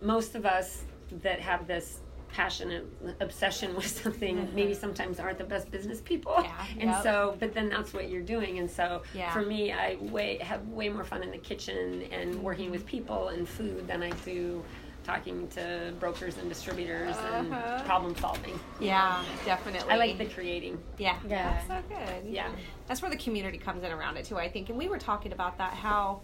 most 0.00 0.34
of 0.34 0.46
us 0.46 0.84
that 1.22 1.40
have 1.40 1.66
this 1.66 1.98
passionate 2.32 2.86
obsession 3.20 3.74
with 3.76 3.86
something 3.86 4.48
maybe 4.54 4.74
sometimes 4.74 5.18
aren't 5.20 5.38
the 5.38 5.44
best 5.44 5.70
business 5.70 6.00
people 6.00 6.32
Mm-hmm. 6.32 6.44
Yeah, 6.78 6.82
and 6.82 6.90
yep. 6.90 7.02
so 7.02 7.36
but 7.40 7.54
then 7.54 7.68
that's 7.68 7.92
what 7.92 8.08
you're 8.08 8.22
doing 8.22 8.58
and 8.58 8.70
so 8.70 9.02
Yeah. 9.14 9.32
for 9.32 9.42
me 9.42 9.72
i 9.72 9.96
way 10.00 10.38
have 10.38 10.66
way 10.68 10.88
more 10.88 11.04
fun 11.04 11.22
in 11.22 11.30
the 11.30 11.38
kitchen 11.38 12.02
and 12.12 12.40
working 12.42 12.70
with 12.70 12.86
people 12.86 13.28
and 13.28 13.48
food 13.48 13.86
than 13.88 14.02
i 14.02 14.10
do 14.24 14.62
talking 15.02 15.48
to 15.48 15.92
brokers 15.98 16.36
and 16.38 16.48
distributors 16.48 17.16
Uh-huh. 17.16 17.36
and 17.36 17.84
problem 17.86 18.14
solving 18.16 18.58
yeah, 18.80 19.24
definitely. 19.44 19.90
i 19.92 19.96
like 19.96 20.18
the 20.18 20.26
creating 20.26 20.78
Yeah, 20.98 21.16
Yeah. 21.28 21.60
that's 21.66 21.66
so 21.66 21.94
good. 21.96 22.30
Yeah. 22.32 22.48
that's 22.86 23.02
where 23.02 23.10
the 23.10 23.16
community 23.16 23.58
comes 23.58 23.82
in 23.82 23.90
around 23.92 24.16
it 24.18 24.24
too. 24.26 24.36
I 24.36 24.48
think, 24.50 24.68
and 24.68 24.76
we 24.78 24.88
were 24.88 24.98
talking 24.98 25.32
about 25.32 25.58
that 25.58 25.72
how 25.74 26.20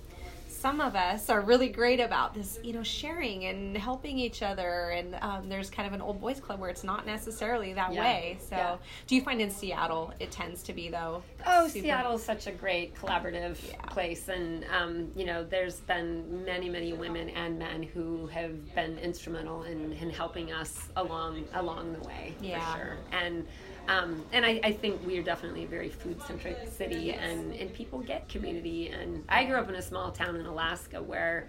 some 0.57 0.81
of 0.81 0.97
us 0.97 1.29
are 1.29 1.41
really 1.43 1.69
great 1.69 2.01
about 2.01 2.35
this, 2.35 2.59
you 2.63 2.73
know, 2.73 2.83
sharing 2.83 3.45
and 3.45 3.77
helping 3.77 4.19
each 4.19 4.43
other. 4.43 4.91
And 4.91 5.15
um, 5.21 5.49
there's 5.49 5.69
kind 5.71 5.87
of 5.87 5.93
an 5.93 6.01
old 6.01 6.21
boys 6.21 6.41
club 6.41 6.59
where 6.61 6.71
it's 6.71 6.83
not 6.85 7.07
necessarily 7.07 7.75
that 7.75 7.93
Yeah. 7.93 8.01
way. 8.01 8.39
So, 8.41 8.57
Yeah. 8.57 8.77
do 9.07 9.15
you 9.15 9.23
find 9.23 9.41
in 9.41 9.51
Seattle 9.51 10.13
it 10.19 10.31
tends 10.31 10.63
to 10.65 10.73
be 10.73 10.89
though? 10.89 11.23
Oh, 11.47 11.69
super- 11.69 11.85
Seattle 11.85 12.15
is 12.15 12.25
such 12.25 12.47
a 12.47 12.53
great 12.53 12.95
collaborative 12.95 13.57
Yeah. 13.69 13.77
place, 13.87 14.29
and 14.29 14.65
um, 14.75 15.13
you 15.15 15.25
know, 15.27 15.45
there's 15.45 15.77
been 15.81 16.45
many, 16.45 16.69
many 16.71 16.93
women 16.95 17.29
and 17.31 17.59
men 17.59 17.83
who 17.83 18.27
have 18.29 18.75
been 18.75 18.99
instrumental 18.99 19.63
in, 19.65 19.93
in 19.93 20.11
helping 20.11 20.53
us 20.53 20.89
along 20.97 21.45
along 21.55 21.93
the 21.93 22.01
way 22.09 22.35
Yeah. 22.41 22.61
for 22.73 22.79
sure. 22.79 22.97
And 23.13 23.47
um, 23.89 24.25
and 24.33 24.45
I, 24.45 24.61
I 24.63 24.73
think 24.73 25.05
we 25.07 25.19
are 25.19 25.23
definitely 25.23 25.65
a 25.65 25.69
very 25.69 25.89
food 25.89 26.21
centric 26.23 26.69
city, 26.69 27.13
and 27.13 27.53
and 27.55 27.73
people 27.73 28.01
get 28.01 28.29
community. 28.29 28.89
And 28.89 29.25
I 29.29 29.45
grew 29.45 29.57
up 29.57 29.69
in 29.69 29.77
a 29.77 29.83
small 29.83 30.11
town 30.11 30.37
in 30.37 30.47
Alaska 30.47 31.03
where. 31.03 31.49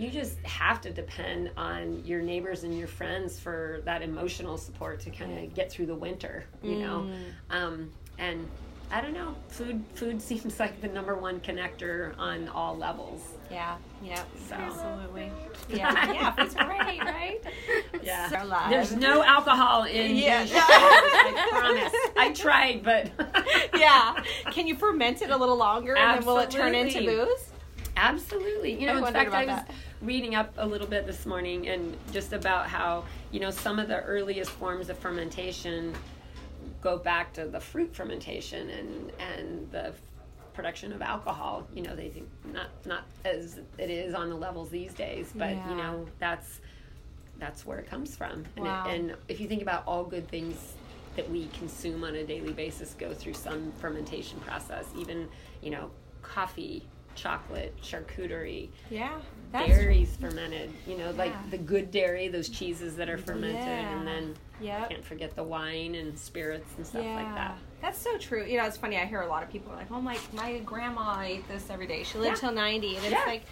You 0.00 0.10
just 0.10 0.38
have 0.44 0.80
to 0.82 0.92
depend 0.92 1.50
on 1.56 2.04
your 2.04 2.22
neighbors 2.22 2.62
and 2.62 2.78
your 2.78 2.86
friends 2.86 3.40
for 3.40 3.82
that 3.84 4.00
emotional 4.00 4.56
support 4.56 5.00
to 5.00 5.10
kind 5.10 5.36
of 5.36 5.52
get 5.54 5.72
through 5.72 5.86
the 5.86 5.94
winter, 5.96 6.44
you 6.62 6.76
know. 6.76 7.10
Mm. 7.50 7.56
Um, 7.56 7.92
and 8.16 8.48
I 8.90 9.00
don't 9.00 9.12
know. 9.12 9.34
Food 9.48 9.82
food 9.94 10.22
seems 10.30 10.58
like 10.60 10.80
the 10.80 10.88
number 10.88 11.16
one 11.16 11.40
connector 11.40 12.16
on 12.18 12.48
all 12.48 12.76
levels. 12.76 13.22
Yeah. 13.50 13.76
Yeah. 14.02 14.22
So. 14.48 14.54
Absolutely. 14.54 15.30
Yeah. 15.70 16.12
Yeah. 16.12 16.34
It's 16.38 16.54
great, 16.54 17.00
right? 17.04 17.40
Yeah. 18.02 18.28
So. 18.30 18.70
There's 18.70 18.92
no 18.96 19.22
alcohol 19.22 19.84
in 19.84 20.16
Yeah. 20.16 20.42
these 20.44 20.50
shows, 20.52 20.62
I 20.62 21.46
promise. 21.50 21.92
I 22.16 22.32
tried, 22.32 22.82
but 22.82 23.10
yeah. 23.74 24.22
Can 24.52 24.66
you 24.66 24.74
ferment 24.76 25.20
it 25.20 25.28
a 25.30 25.36
little 25.36 25.56
longer 25.56 25.94
and 25.94 26.18
then 26.20 26.26
will 26.26 26.38
it 26.38 26.50
turn 26.50 26.74
into 26.74 27.00
booze? 27.00 27.50
Absolutely. 27.98 28.80
You 28.80 28.86
know, 28.86 29.04
I 29.04 29.08
in 29.08 29.12
fact, 29.12 29.32
I 29.34 29.40
was 29.40 29.56
that. 29.56 29.70
reading 30.00 30.34
up 30.36 30.54
a 30.56 30.66
little 30.66 30.86
bit 30.86 31.06
this 31.06 31.26
morning 31.26 31.68
and 31.68 31.96
just 32.12 32.32
about 32.32 32.66
how, 32.68 33.04
you 33.30 33.40
know, 33.40 33.50
some 33.50 33.78
of 33.78 33.88
the 33.88 34.00
earliest 34.04 34.50
forms 34.52 34.88
of 34.88 34.98
fermentation 34.98 35.94
go 36.80 36.96
back 36.96 37.32
to 37.34 37.44
the 37.46 37.60
fruit 37.60 37.94
fermentation 37.94 38.70
and, 38.70 39.12
and 39.18 39.70
the 39.72 39.92
production 40.58 40.92
of 40.92 41.00
alcohol. 41.00 41.64
You 41.72 41.82
know, 41.82 41.94
they 41.94 42.08
think 42.08 42.28
not 42.52 42.66
not 42.84 43.04
as 43.24 43.60
it 43.78 43.90
is 43.90 44.12
on 44.12 44.28
the 44.28 44.34
levels 44.34 44.70
these 44.70 44.92
days, 44.92 45.30
but 45.32 45.50
Yeah. 45.50 45.70
you 45.70 45.76
know, 45.76 46.06
that's 46.18 46.60
that's 47.38 47.64
where 47.64 47.78
it 47.78 47.86
comes 47.88 48.16
from. 48.16 48.44
And, 48.56 48.64
Wow. 48.64 48.88
it, 48.88 48.94
and 49.00 49.14
if 49.28 49.40
you 49.40 49.46
think 49.46 49.62
about 49.62 49.84
all 49.86 50.02
good 50.02 50.26
things 50.26 50.74
that 51.14 51.30
we 51.30 51.46
consume 51.56 52.02
on 52.02 52.16
a 52.16 52.24
daily 52.24 52.52
basis 52.52 52.94
go 52.98 53.14
through 53.14 53.34
some 53.34 53.70
fermentation 53.80 54.40
process, 54.40 54.86
even, 54.96 55.28
you 55.62 55.70
know, 55.70 55.92
coffee, 56.22 56.82
chocolate, 57.14 57.72
charcuterie, 57.80 58.70
Yeah. 58.90 59.20
That's 59.52 59.68
dairy's 59.68 60.16
fermented, 60.16 60.72
you 60.88 60.98
know, 60.98 61.12
like 61.12 61.32
the 61.52 61.58
good 61.58 61.92
dairy, 61.92 62.26
those 62.26 62.48
cheeses 62.48 62.96
that 62.96 63.08
are 63.08 63.16
fermented, 63.18 63.62
Yeah. 63.62 63.96
and 63.96 64.06
then 64.06 64.34
Yep. 64.60 64.90
can't 64.90 65.04
forget 65.04 65.34
the 65.36 65.42
wine 65.44 65.94
and 65.94 66.18
spirits 66.18 66.68
and 66.76 66.86
stuff 66.86 67.04
like 67.04 67.34
that. 67.34 67.56
That's 67.80 67.98
so 67.98 68.18
true. 68.18 68.44
You 68.44 68.58
know, 68.58 68.64
it's 68.66 68.76
funny. 68.76 68.96
I 68.96 69.04
hear 69.04 69.20
a 69.20 69.26
lot 69.28 69.42
of 69.42 69.50
people 69.50 69.72
are 69.72 69.76
like, 69.76 69.90
"Oh, 69.90 70.00
my 70.00 70.18
my 70.32 70.58
grandma 70.58 71.20
ate 71.20 71.46
this 71.48 71.70
every 71.70 71.86
day. 71.86 72.02
She 72.02 72.18
lived 72.18 72.36
Yeah. 72.36 72.48
till 72.48 72.52
90." 72.52 72.96
And 72.96 73.04
it's 73.04 73.12
Yeah. 73.14 73.24
like, 73.26 73.42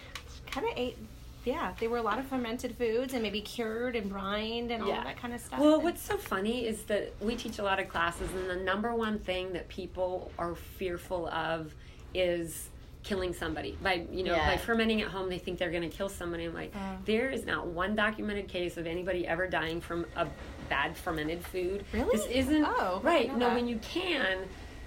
kind 0.51 0.67
of 0.67 0.73
ate. 0.77 0.97
Yeah, 1.45 1.75
they 1.79 1.87
were 1.87 1.99
a 1.99 2.03
lot 2.03 2.19
of 2.19 2.27
fermented 2.27 2.77
foods 2.77 3.15
and 3.15 3.23
maybe 3.23 3.41
cured 3.41 3.95
and 3.95 4.11
brined 4.11 4.73
and 4.73 4.83
all 4.83 4.89
Yeah. 4.89 5.05
that 5.05 5.17
kind 5.17 5.33
of 5.33 5.41
stuff. 5.41 5.61
Well, 5.61 5.81
what's 5.81 6.03
so 6.03 6.17
funny 6.17 6.67
is 6.67 6.83
that 6.87 7.13
we 7.21 7.37
teach 7.37 7.61
a 7.61 7.63
lot 7.63 7.79
of 7.79 7.89
classes, 7.89 8.33
and 8.35 8.51
the 8.51 8.57
number 8.57 8.93
one 8.93 9.21
thing 9.21 9.53
that 9.53 9.69
people 9.69 10.33
are 10.39 10.57
fearful 10.57 11.29
of 11.29 11.73
is 12.15 12.71
killing 13.07 13.33
somebody 13.33 13.79
by 13.81 14.05
you 14.11 14.25
know 14.25 14.35
Yeah. 14.35 14.51
by 14.51 14.57
fermenting 14.57 15.01
at 15.01 15.07
home 15.09 15.29
they 15.29 15.39
think 15.39 15.61
they're 15.61 15.71
going 15.71 15.89
to 15.89 15.97
kill 15.97 16.09
somebody 16.09 16.45
i'm 16.45 16.53
like 16.55 16.73
Oh. 16.75 16.99
there 17.05 17.31
is 17.31 17.47
not 17.47 17.69
one 17.69 17.95
documented 17.95 18.49
case 18.49 18.77
of 18.77 18.85
anybody 18.87 19.25
ever 19.29 19.47
dying 19.47 19.81
from 19.81 20.07
a 20.17 20.27
bad 20.69 20.97
fermented 20.97 21.45
food 21.45 21.85
Really? 21.93 22.17
this 22.17 22.27
isn't 22.27 22.65
Oh, 22.67 23.01
right 23.05 23.33
no 23.33 23.47
that. 23.47 23.55
when 23.55 23.69
you 23.69 23.79
can 23.79 24.39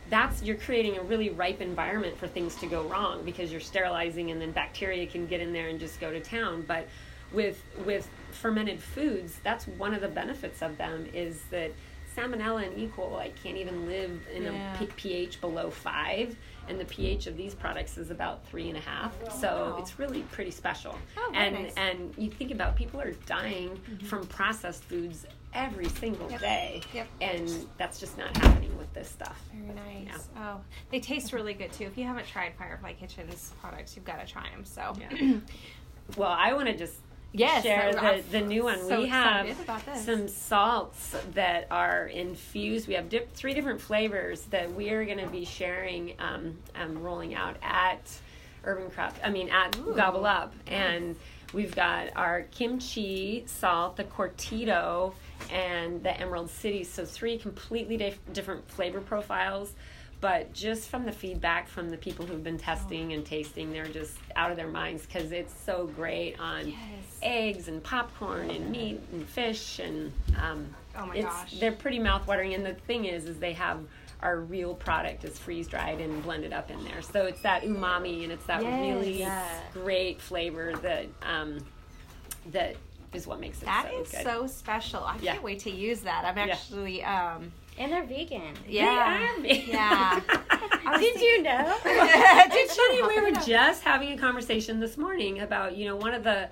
that's 0.09 0.43
you're 0.43 0.57
creating 0.57 0.97
a 0.97 1.01
really 1.03 1.29
ripe 1.29 1.61
environment 1.61 2.17
for 2.17 2.27
things 2.27 2.55
to 2.55 2.67
go 2.67 2.83
wrong 2.83 3.23
because 3.23 3.51
you're 3.53 3.61
sterilizing 3.61 4.31
and 4.31 4.41
then 4.41 4.51
bacteria 4.51 5.07
can 5.07 5.25
get 5.25 5.39
in 5.39 5.53
there 5.53 5.69
and 5.69 5.79
just 5.79 6.01
go 6.01 6.11
to 6.11 6.19
town 6.19 6.61
but 6.67 6.89
with 7.31 7.63
with 7.85 8.09
fermented 8.31 8.81
foods 8.81 9.39
that's 9.45 9.65
one 9.65 9.93
of 9.93 10.01
the 10.01 10.07
benefits 10.09 10.61
of 10.61 10.77
them 10.77 11.07
is 11.13 11.41
that 11.51 11.71
salmonella 12.17 12.67
and 12.67 12.77
E. 12.77 12.91
coli 12.97 13.31
can't 13.41 13.55
even 13.55 13.87
live 13.87 14.11
in 14.33 14.43
Yeah. 14.43 14.73
a 14.73 14.77
p- 14.77 14.89
pH 14.97 15.39
below 15.39 15.69
five, 15.69 16.35
and 16.69 16.79
the 16.79 16.85
pH 16.85 17.27
of 17.27 17.35
these 17.35 17.53
products 17.55 17.97
is 17.97 18.11
about 18.11 18.45
three 18.45 18.69
and 18.69 18.77
a 18.77 18.81
half. 18.81 19.11
So 19.39 19.73
Wow. 19.75 19.77
it's 19.79 19.99
really 19.99 20.21
pretty 20.31 20.51
special. 20.51 20.95
Oh, 21.17 21.31
and 21.33 21.55
nice. 21.55 21.73
Mm-hmm. 21.73 21.79
and 21.99 22.13
you 22.17 22.29
think 22.31 22.51
about 22.51 22.75
people 22.75 23.01
are 23.01 23.11
dying 23.25 23.75
from 24.05 24.25
processed 24.27 24.83
foods 24.85 25.25
every 25.53 25.89
single 25.89 26.29
Yep. 26.29 26.39
day, 26.41 26.81
Yep. 26.93 27.07
and 27.21 27.67
that's 27.77 27.99
just 27.99 28.17
not 28.19 28.37
happening 28.37 28.77
with 28.77 28.93
this 28.93 29.09
stuff. 29.09 29.41
Very 29.51 29.73
nice. 30.05 30.29
Oh, 30.37 30.61
they 30.91 30.99
taste 30.99 31.33
really 31.33 31.55
good 31.55 31.71
too. 31.73 31.85
If 31.85 31.97
you 31.97 32.03
haven't 32.05 32.27
tried 32.27 32.53
Firefly 32.55 32.93
Kitchen's 32.93 33.51
products, 33.59 33.95
you've 33.95 34.05
got 34.05 34.19
to 34.25 34.31
try 34.31 34.47
them. 34.51 34.63
So, 34.63 34.93
Yeah. 34.99 35.37
Well, 36.17 36.31
I 36.31 36.53
want 36.53 36.67
to 36.67 36.75
just 36.75 36.95
yes, 37.31 37.63
share 37.63 37.93
the, 37.93 38.23
the 38.31 38.41
new 38.41 38.63
one. 38.63 38.79
so 38.87 39.01
we 39.01 39.07
have 39.07 39.45
excited 39.45 39.63
about 39.63 39.85
this. 39.85 40.05
some 40.05 40.27
salts 40.27 41.15
that 41.33 41.67
are 41.71 42.07
infused. 42.07 42.87
We 42.87 42.95
have 42.95 43.09
dip, 43.09 43.33
three 43.33 43.53
different 43.53 43.81
flavors 43.81 44.41
that 44.45 44.73
we 44.73 44.89
are 44.89 45.05
going 45.05 45.19
to 45.19 45.27
be 45.27 45.45
sharing, 45.45 46.13
um, 46.19 46.57
um, 46.75 47.01
rolling 47.01 47.35
out 47.35 47.57
at 47.61 48.01
Urban 48.63 48.89
Craft. 48.89 49.21
I 49.23 49.29
mean, 49.29 49.49
at 49.49 49.77
Ooh. 49.77 49.93
Gobble 49.95 50.25
Up, 50.25 50.53
and 50.67 51.15
we've 51.53 51.75
got 51.75 52.09
our 52.15 52.43
kimchi 52.43 53.43
salt, 53.47 53.95
the 53.97 54.03
Cortido, 54.03 55.13
and 55.51 56.03
the 56.03 56.19
Emerald 56.19 56.49
City. 56.49 56.83
So 56.83 57.05
three 57.05 57.37
completely 57.37 57.97
dif- 57.97 58.19
different 58.33 58.69
flavor 58.69 59.01
profiles. 59.01 59.73
But 60.21 60.51
just 60.53 60.89
from 60.89 61.05
the 61.05 61.11
feedback 61.13 61.67
from 61.69 61.89
the 61.89 61.97
people 61.97 62.25
who've 62.25 62.43
been 62.43 62.57
testing 62.57 63.13
and 63.13 63.25
tasting, 63.25 63.71
they're 63.71 63.85
just 63.87 64.17
out 64.35 64.51
of 64.51 64.57
their 64.57 64.67
minds 64.67 65.05
because 65.05 65.31
it's 65.31 65.53
so 65.65 65.87
great 65.87 66.37
on 66.39 66.67
Yes. 66.67 66.77
eggs 67.21 67.67
and 67.69 67.81
popcorn 67.83 68.49
and 68.49 68.69
meat 68.69 68.99
and 69.13 69.25
fish 69.27 69.79
and 69.79 70.11
um, 70.41 70.67
Oh 70.97 71.05
my 71.05 71.15
it's 71.15 71.25
gosh. 71.25 71.59
they're 71.59 71.71
pretty 71.71 71.99
mouthwatering. 71.99 72.53
And 72.53 72.65
the 72.65 72.73
thing 72.73 73.05
is, 73.05 73.25
is 73.25 73.39
they 73.39 73.53
have 73.53 73.79
our 74.21 74.41
real 74.41 74.73
product 74.75 75.23
is 75.23 75.39
freeze 75.39 75.67
dried 75.69 76.01
and 76.01 76.21
blended 76.21 76.51
up 76.51 76.69
in 76.69 76.83
there, 76.83 77.01
so 77.01 77.23
it's 77.23 77.41
that 77.43 77.61
umami 77.63 78.23
and 78.23 78.33
it's 78.33 78.45
that 78.47 78.61
Yes. 78.61 78.81
really 78.81 79.19
Yeah. 79.19 79.59
great 79.71 80.19
flavor 80.19 80.73
that 80.81 81.05
um, 81.23 81.59
that 82.51 82.75
is 83.13 83.25
what 83.25 83.39
makes 83.39 83.61
it 83.61 83.65
That 83.65 83.87
so 83.89 84.01
is 84.01 84.11
good. 84.11 84.23
so 84.23 84.47
special. 84.47 85.03
I 85.05 85.17
Yeah. 85.21 85.31
can't 85.33 85.43
wait 85.43 85.59
to 85.59 85.71
use 85.71 86.01
that. 86.01 86.25
I'm 86.25 86.35
Yeah. 86.37 86.53
actually, 86.53 87.01
um, 87.03 87.51
And 87.79 87.91
they're 87.91 88.03
vegan. 88.03 88.53
yeah, 88.67 89.17
They 89.17 89.25
are 89.25 89.41
vegan. 89.41 89.69
yeah. 89.69 90.19
was 90.85 90.99
Did 91.01 91.21
you 91.21 91.43
know? 91.43 91.77
it's 91.85 92.75
funny 92.75 93.01
we 93.03 93.21
were 93.21 93.39
just 93.39 93.83
having 93.83 94.11
a 94.11 94.17
conversation 94.17 94.79
this 94.79 94.97
morning 94.97 95.39
about 95.39 95.75
you 95.77 95.85
know 95.85 95.95
one 95.95 96.13
of 96.13 96.23
the 96.23 96.49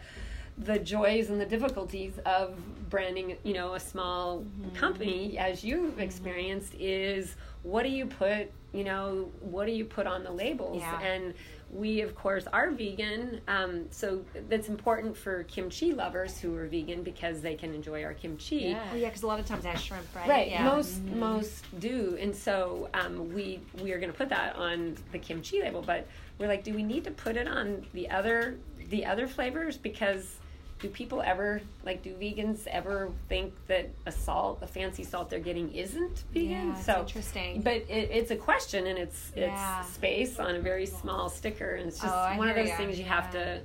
the 0.60 0.80
joys 0.80 1.30
and 1.30 1.40
the 1.40 1.46
difficulties 1.46 2.14
of 2.26 2.56
branding 2.90 3.36
you 3.44 3.54
know 3.54 3.74
a 3.76 3.80
small 3.80 4.40
Mm-hmm. 4.40 4.76
company 4.76 5.38
as 5.38 5.64
you've 5.64 6.00
experienced 6.00 6.74
is 6.80 7.36
what 7.64 7.84
do 7.84 7.90
you 7.90 8.06
put 8.06 8.50
you 8.74 8.84
know 8.84 9.30
what 9.42 9.66
do 9.66 9.72
you 9.74 9.84
put 9.86 10.08
on 10.08 10.24
the 10.24 10.32
labels 10.32 10.80
Yeah. 10.82 11.00
and 11.02 11.34
we 11.72 12.02
of 12.02 12.16
course 12.16 12.46
are 12.54 12.72
vegan 12.72 13.42
um, 13.48 13.86
so 13.92 14.24
that's 14.50 14.70
important 14.70 15.16
for 15.18 15.44
kimchi 15.44 15.94
lovers 15.94 16.40
who 16.40 16.56
are 16.56 16.66
vegan 16.68 17.04
because 17.04 17.42
they 17.42 17.56
can 17.56 17.74
enjoy 17.74 18.04
our 18.04 18.14
kimchi 18.14 18.56
Yeah. 18.58 18.84
Oh, 18.94 18.96
yeah, 18.96 19.08
because 19.08 19.24
a 19.24 19.28
lot 19.28 19.40
of 19.40 19.46
times 19.46 19.66
it 19.66 19.70
has 19.70 19.82
shrimp, 19.82 20.06
right? 20.16 20.30
Right. 20.30 20.50
Yeah. 20.50 20.64
Most 20.64 21.02
most 21.04 21.66
do, 21.80 22.18
and 22.20 22.36
so 22.36 22.90
um, 22.94 23.34
we 23.34 23.60
we 23.82 23.92
are 23.92 24.00
going 24.00 24.12
to 24.12 24.18
put 24.18 24.30
that 24.30 24.56
on 24.56 24.96
the 25.12 25.20
kimchi 25.20 25.62
label. 25.62 25.82
But 25.82 26.08
we're 26.40 26.48
like, 26.48 26.64
do 26.64 26.74
we 26.74 26.84
need 26.84 27.04
to 27.04 27.12
put 27.12 27.36
it 27.36 27.48
on 27.48 27.86
the 27.94 28.10
other 28.10 28.58
the 28.90 29.06
other 29.06 29.28
flavors 29.28 29.76
because 29.78 30.38
do 30.80 30.88
people 30.90 31.22
ever 31.24 31.60
like 31.86 32.04
do 32.04 32.14
vegans 32.14 32.68
ever 32.68 33.10
think 33.30 33.54
that 33.68 33.90
a 34.06 34.12
salt 34.12 34.60
a 34.62 34.68
fancy 34.68 35.04
salt 35.04 35.30
they're 35.30 35.40
getting 35.40 35.74
isn't 35.74 36.24
vegan 36.34 36.50
Yeah, 36.50 36.76
so 36.76 37.00
interesting. 37.00 37.62
but 37.62 37.74
it, 37.74 38.10
it's 38.12 38.30
a 38.32 38.36
question 38.36 38.86
and 38.88 38.98
it's 39.00 39.30
it's 39.36 39.48
Yeah. 39.48 39.82
space 39.84 40.40
on 40.40 40.56
a 40.56 40.60
very 40.60 40.86
small 40.86 41.30
sticker 41.30 41.76
and 41.76 41.88
it's 41.88 42.00
just 42.00 42.14
Oh, 42.14 42.38
one 42.38 42.48
of 42.50 42.56
those 42.56 42.70
ya. 42.70 42.78
things 42.78 43.00
you 43.00 43.06
have 43.06 43.26
Yeah. 43.34 43.40
to 43.56 43.62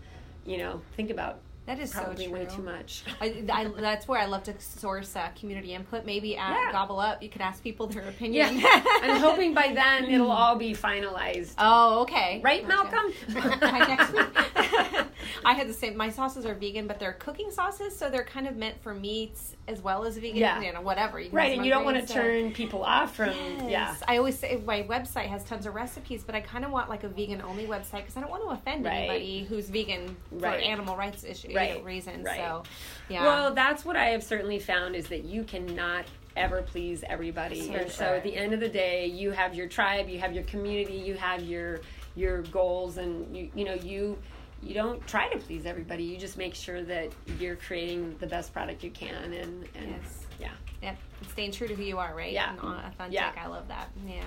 you 0.47 0.59
know 0.59 0.81
think 0.97 1.11
about 1.11 1.41
That 1.67 1.79
is 1.79 1.93
probably 1.93 2.25
so 2.25 2.31
true. 2.31 2.41
way 2.41 2.47
too 2.47 2.63
much 2.63 3.05
I, 3.21 3.45
I, 3.53 3.65
that's 3.79 4.09
where 4.09 4.19
I 4.19 4.25
love 4.27 4.45
to 4.45 4.55
source 4.59 5.15
uh, 5.15 5.29
community 5.39 5.75
input. 5.75 6.05
Maybe 6.07 6.37
at 6.37 6.51
Yeah. 6.51 6.73
Gobble 6.73 6.99
Up, 6.99 7.23
you 7.23 7.29
could 7.29 7.43
ask 7.43 7.63
people 7.63 7.87
their 7.89 8.09
opinion. 8.09 8.59
yeah 8.59 8.83
i'm 9.03 9.21
hoping 9.21 9.53
by 9.55 9.73
then 9.75 10.07
it'll 10.07 10.31
all 10.43 10.57
be 10.57 10.73
finalized 10.73 11.55
Oh, 11.59 12.01
okay. 12.03 12.41
Right, 12.43 12.67
Malcolm? 12.67 13.13
By 13.35 13.79
next 13.87 14.13
week. 14.15 15.07
I 15.45 15.55
had 15.55 15.69
the 15.69 15.73
same. 15.73 15.97
My 15.97 16.11
sauces 16.11 16.45
are 16.47 16.55
vegan, 16.55 16.87
but 16.87 16.99
they're 16.99 17.13
cooking 17.15 17.51
sauces, 17.51 17.97
so 17.97 18.11
they're 18.11 18.25
kind 18.25 18.47
of 18.47 18.57
meant 18.57 18.83
for 18.83 18.95
meats 18.95 19.57
as 19.69 19.81
well 19.81 20.05
as 20.05 20.17
vegan. 20.17 20.37
Yeah. 20.37 20.61
You 20.61 20.73
know, 20.73 20.81
whatever. 20.81 21.21
You 21.21 21.31
Right, 21.31 21.57
and 21.57 21.65
you 21.65 21.71
don't 21.71 21.85
want 21.85 22.01
to 22.01 22.07
so- 22.07 22.15
turn 22.15 22.53
people 22.53 22.83
off 22.83 23.17
from 23.17 23.31
Yes. 23.31 23.69
yeah. 23.69 23.95
I 24.09 24.17
always 24.19 24.39
say 24.39 24.61
my 24.65 24.83
website 24.83 25.27
has 25.27 25.45
tons 25.45 25.67
of 25.67 25.75
recipes, 25.75 26.23
but 26.25 26.35
I 26.35 26.41
kind 26.41 26.65
of 26.65 26.71
want 26.71 26.89
like 26.89 27.05
a 27.05 27.09
vegan 27.09 27.43
only 27.43 27.67
website 27.67 27.99
because 27.99 28.17
I 28.17 28.21
don't 28.21 28.31
want 28.31 28.43
to 28.45 28.51
offend 28.51 28.85
Right. 28.85 28.93
anybody 28.95 29.45
who's 29.45 29.69
vegan 29.69 30.17
for 30.39 30.47
animal 30.47 30.97
rights 30.97 31.25
issue 31.25 31.49
you 31.49 31.55
know, 31.55 31.61
Right. 31.61 31.85
reasons. 31.85 32.25
Right. 32.25 32.39
So, 32.39 32.63
yeah. 33.09 33.23
Well, 33.25 33.55
that's 33.55 33.85
what 33.85 33.97
I 33.97 34.07
have 34.07 34.23
certainly 34.23 34.59
found 34.59 34.97
is 34.97 35.07
that 35.09 35.25
you 35.25 35.45
cannot 35.45 36.05
ever 36.37 36.63
please 36.63 37.05
everybody. 37.09 37.75
And 37.75 37.91
so 37.91 38.05
sure. 38.07 38.15
at 38.15 38.23
the 38.23 38.35
end 38.35 38.55
of 38.55 38.61
the 38.61 38.69
day, 38.69 39.07
you 39.07 39.33
have 39.33 39.55
your 39.55 39.69
tribe, 39.69 40.09
you 40.09 40.19
have 40.19 40.33
your 40.33 40.45
community, 40.45 40.95
you 40.95 41.15
have 41.15 41.43
your 41.43 41.81
your 42.15 42.43
goals 42.43 42.99
and 42.99 43.35
you 43.37 43.51
you 43.55 43.65
know, 43.65 43.75
you 43.75 44.19
you 44.63 44.75
don't 44.75 45.05
try 45.07 45.29
to 45.29 45.39
please 45.39 45.67
everybody. 45.67 46.05
You 46.05 46.17
just 46.17 46.39
make 46.39 46.55
sure 46.55 46.83
that 46.83 47.11
you're 47.41 47.57
creating 47.57 48.17
the 48.21 48.27
best 48.27 48.53
product 48.53 48.83
you 48.85 48.91
can 48.91 49.33
and, 49.33 49.69
and 49.75 49.91
Yes. 50.03 50.27
yeah. 50.41 50.51
Yep, 50.83 50.97
and 51.21 51.31
staying 51.31 51.53
true 51.53 51.69
to 51.69 51.75
who 51.75 51.83
you 51.83 51.99
are, 51.99 52.15
right? 52.15 52.33
Yeah. 52.33 52.51
and 52.51 52.61
authentic. 52.61 53.15
Yeah. 53.15 53.33
I 53.37 53.47
love 53.47 53.69
that. 53.69 53.89
Yeah. 54.07 54.23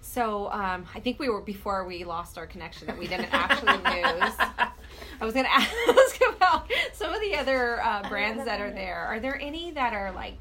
So 0.00 0.50
um, 0.50 0.86
I 0.94 1.00
think 1.00 1.18
we 1.18 1.28
were 1.28 1.40
before 1.40 1.84
we 1.86 2.04
lost 2.04 2.36
our 2.38 2.46
connection 2.46 2.86
that 2.86 2.98
we 2.98 3.06
didn't 3.06 3.32
actually 3.32 3.72
lose. 3.76 4.34
I 5.20 5.24
was 5.24 5.32
going 5.34 5.44
to 5.50 5.52
ask 5.52 6.20
about 6.36 6.70
some 6.92 7.12
of 7.12 7.20
the 7.20 7.36
other 7.36 7.82
uh, 7.82 8.08
brands 8.08 8.44
that 8.44 8.60
are 8.60 8.70
there. 8.70 8.98
Are 8.98 9.18
there 9.20 9.38
any 9.40 9.70
that 9.72 9.92
are 9.94 10.12
like 10.12 10.34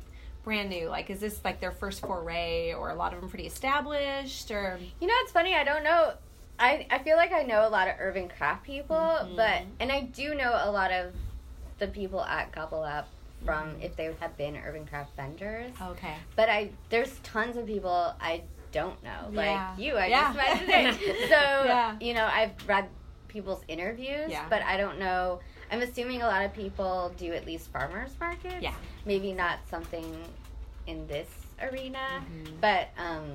brand 0.43 0.69
new? 0.69 0.87
Like, 0.89 1.09
is 1.09 1.19
this 1.19 1.39
like 1.43 1.59
their 1.61 1.71
first 1.71 2.01
foray, 2.01 2.73
or 2.73 2.89
a 2.89 2.95
lot 2.95 3.13
of 3.13 3.21
them 3.21 3.29
pretty 3.29 3.47
established, 3.47 4.51
or 4.51 4.77
You 5.01 5.07
know, 5.07 5.13
it's 5.23 5.31
funny. 5.31 5.55
I 5.55 5.63
don't 5.63 5.83
know. 5.83 6.13
I 6.59 6.85
I 6.91 6.99
feel 6.99 7.17
like 7.17 7.31
I 7.31 7.43
know 7.43 7.67
a 7.67 7.69
lot 7.69 7.87
of 7.87 7.95
urban 7.99 8.29
craft 8.29 8.63
people, 8.63 8.95
Mm-hmm. 8.95 9.35
but 9.35 9.61
and 9.79 9.91
I 9.91 10.01
do 10.01 10.35
know 10.35 10.51
a 10.63 10.71
lot 10.71 10.91
of 10.91 11.13
the 11.79 11.87
people 11.87 12.21
at 12.23 12.51
Gobble 12.51 12.83
Up 12.83 13.07
from 13.45 13.69
Mm-hmm. 13.71 13.81
if 13.81 13.95
they 13.95 14.13
have 14.19 14.37
been 14.37 14.55
urban 14.57 14.85
craft 14.85 15.15
vendors. 15.15 15.71
okay? 15.81 16.15
But 16.35 16.49
I 16.49 16.69
there's 16.89 17.19
tons 17.23 17.57
of 17.57 17.65
people 17.65 18.13
I 18.21 18.43
don't 18.71 19.01
know, 19.03 19.29
Yeah. 19.31 19.69
like 19.71 19.79
you. 19.79 19.95
I 19.97 20.07
Yeah. 20.07 20.33
just 20.33 20.37
met 20.37 20.59
today. 20.59 21.15
So 21.27 21.39
Yeah. 21.65 21.95
you 21.99 22.13
know, 22.13 22.25
I've 22.25 22.51
read 22.67 22.87
people's 23.27 23.63
interviews, 23.67 24.31
but 24.49 24.61
I 24.61 24.77
don't 24.77 24.99
know. 24.99 25.39
I'm 25.71 25.81
assuming 25.81 26.21
a 26.21 26.27
lot 26.27 26.45
of 26.45 26.53
people 26.53 27.11
do 27.17 27.33
at 27.33 27.45
least 27.47 27.71
farmers 27.71 28.11
markets. 28.19 28.61
Yeah. 28.61 28.75
Maybe 29.05 29.33
not 29.33 29.57
something 29.69 30.05
in 30.85 31.07
this 31.07 31.27
arena, 31.61 32.21
Mm-hmm. 32.21 32.55
but 32.61 32.89
um, 32.97 33.25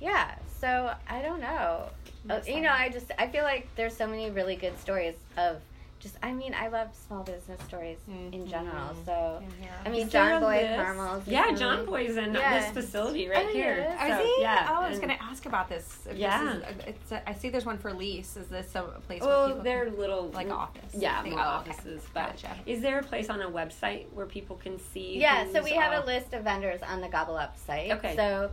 yeah. 0.00 0.34
So 0.60 0.92
I 1.08 1.22
don't 1.22 1.40
know. 1.40 1.84
Uh, 2.28 2.40
you 2.46 2.60
know, 2.60 2.70
I 2.72 2.88
just 2.90 3.10
I 3.18 3.26
feel 3.28 3.44
like 3.44 3.68
there's 3.76 3.96
so 3.96 4.06
many 4.06 4.30
really 4.30 4.56
good 4.56 4.78
stories 4.78 5.14
of 5.38 5.56
just. 6.00 6.16
I 6.22 6.32
mean, 6.32 6.54
I 6.54 6.68
love 6.68 6.88
small 7.06 7.22
business 7.22 7.58
stories 7.66 7.96
in 8.08 8.46
general. 8.46 8.94
So 9.06 9.42
I 9.84 9.88
mean, 9.88 10.08
Jonboy 10.08 11.20
is 11.22 11.26
Yeah, 11.26 11.46
Jonboy's 11.48 12.16
in 12.18 12.34
Yeah. 12.34 12.60
this 12.60 12.70
facility 12.72 13.28
right 13.28 13.48
here. 13.48 13.76
yeah. 13.78 13.96
Oh, 14.00 14.08
So, 14.08 14.20
is 14.22 14.36
he? 14.36 14.42
Yeah. 14.42 14.66
Oh, 14.70 14.74
I 14.82 14.88
was 14.88 14.98
and- 14.98 15.06
going 15.06 15.18
to 15.18 15.24
ask 15.24 15.46
about 15.46 15.68
this. 15.70 15.98
If 16.10 16.16
Yeah. 16.18 16.44
This 16.44 16.54
is, 16.54 16.84
it's 16.88 17.12
a, 17.12 17.28
I 17.28 17.32
see 17.34 17.48
there's 17.48 17.64
one 17.66 17.78
for 17.78 17.92
lease. 17.94 18.36
Is 18.36 18.48
this 18.48 18.74
a 18.74 18.82
place 19.06 19.22
Well, 19.22 19.40
where 19.40 19.48
people 19.48 19.62
they're 19.64 19.90
little 19.90 20.28
like 20.30 20.50
office? 20.50 20.92
Yeah, 20.94 21.22
more 21.22 21.32
Oh, 21.38 21.60
okay. 21.60 21.70
offices. 21.70 22.02
But 22.12 22.32
Gotcha. 22.32 22.54
is 22.66 22.82
there 22.82 22.98
a 22.98 23.02
place 23.02 23.30
on 23.30 23.40
a 23.40 23.48
website 23.48 24.06
where 24.12 24.26
people 24.26 24.56
can 24.56 24.78
see? 24.78 25.18
Yeah, 25.18 25.46
so 25.52 25.62
we 25.62 25.70
have 25.70 26.02
a 26.02 26.06
list 26.06 26.34
of 26.34 26.44
vendors 26.44 26.82
on 26.82 27.00
the 27.00 27.08
Gobble 27.08 27.36
Up 27.36 27.56
site. 27.58 27.92
Okay. 27.92 28.14
So 28.14 28.50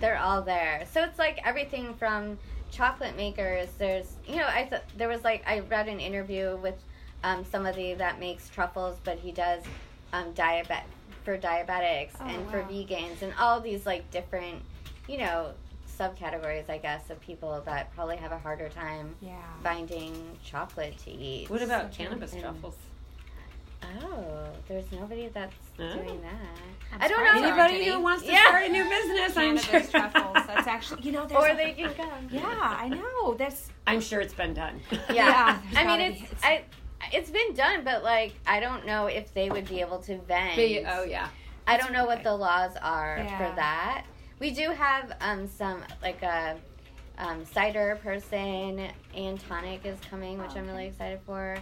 they're 0.00 0.18
all 0.18 0.42
there. 0.42 0.84
So 0.92 1.02
it's 1.02 1.18
like 1.18 1.40
everything 1.44 1.94
from 1.94 2.38
chocolate 2.70 3.16
makers. 3.16 3.68
There's, 3.78 4.16
you 4.26 4.36
know, 4.36 4.46
I 4.46 4.64
th- 4.64 4.82
there 4.96 5.08
was 5.08 5.24
like 5.24 5.42
I 5.46 5.60
read 5.60 5.88
an 5.88 6.00
interview 6.00 6.56
with 6.62 6.74
um, 7.24 7.44
somebody 7.44 7.94
that 7.94 8.20
makes 8.20 8.48
truffles, 8.48 8.96
but 9.04 9.18
he 9.18 9.32
does 9.32 9.62
um, 10.12 10.32
diabet 10.32 10.84
for 11.24 11.36
diabetics 11.36 12.10
Oh, 12.20 12.26
and 12.26 12.48
for 12.50 12.62
vegans 12.62 13.22
and 13.22 13.32
all 13.38 13.60
these 13.60 13.84
like 13.86 14.08
different, 14.10 14.62
you 15.08 15.18
know, 15.18 15.52
subcategories. 15.98 16.70
I 16.70 16.78
guess 16.78 17.10
of 17.10 17.20
people 17.20 17.60
that 17.66 17.92
probably 17.94 18.16
have 18.16 18.32
a 18.32 18.38
harder 18.38 18.68
time 18.68 19.14
Yeah. 19.20 19.36
finding 19.62 20.14
chocolate 20.44 20.96
to 20.98 21.10
eat. 21.10 21.50
What 21.50 21.62
about 21.62 21.92
So 21.94 22.04
cannabis 22.04 22.30
true. 22.32 22.40
truffles? 22.42 22.76
Oh, 23.82 24.48
there's 24.68 24.90
nobody 24.92 25.28
that's 25.28 25.54
Oh. 25.78 25.94
doing 25.94 26.20
that. 26.22 26.32
I'm 26.92 27.02
I 27.02 27.08
don't 27.08 27.22
know. 27.24 27.48
Anybody 27.48 27.84
who 27.84 28.00
wants 28.00 28.24
to 28.24 28.32
Yeah. 28.32 28.44
start 28.48 28.64
a 28.64 28.68
new 28.68 28.84
business, 28.84 29.36
I'm 29.36 29.58
sure. 29.58 29.80
Truffles. 29.80 30.34
That's 30.46 30.66
actually, 30.66 31.02
you 31.02 31.12
know, 31.12 31.26
there's 31.26 31.40
Or 31.44 31.48
a- 31.48 31.54
they 31.56 31.72
can 31.72 31.92
come. 31.94 32.28
Yeah, 32.30 32.42
I 32.46 32.88
know. 32.88 33.34
That's 33.34 33.70
I'm 33.86 34.00
sure 34.00 34.20
it's 34.20 34.34
been 34.34 34.54
done. 34.54 34.80
Yeah, 34.90 34.98
Yeah, 35.12 35.60
I 35.76 35.84
mean, 35.86 36.00
it's, 36.12 36.22
It's- 36.22 36.40
I. 36.42 36.64
It's 37.12 37.30
been 37.30 37.54
done, 37.54 37.84
but 37.84 38.02
like 38.02 38.32
I 38.46 38.58
don't 38.58 38.84
know 38.84 39.06
if 39.06 39.32
they 39.32 39.50
would 39.50 39.68
be 39.68 39.80
able 39.80 39.98
to 40.00 40.18
vend. 40.22 40.56
But- 40.56 40.92
oh 40.98 41.04
yeah. 41.04 41.28
I 41.66 41.76
don't 41.76 41.92
know 41.92 42.06
what 42.06 42.22
the 42.24 42.34
laws 42.34 42.72
are 42.82 43.18
Yeah. 43.18 43.36
for 43.50 43.54
that. 43.56 44.04
We 44.40 44.50
do 44.50 44.70
have 44.70 45.12
um, 45.20 45.46
some 45.46 45.84
like 46.02 46.22
a 46.22 46.56
um, 47.18 47.44
cider 47.44 47.98
person 48.02 48.88
and 49.14 49.40
tonic 49.40 49.84
is 49.84 49.98
coming, 50.10 50.38
which 50.38 50.56
I'm 50.56 50.66
really 50.66 50.86
excited 50.86 51.20
for, 51.26 51.56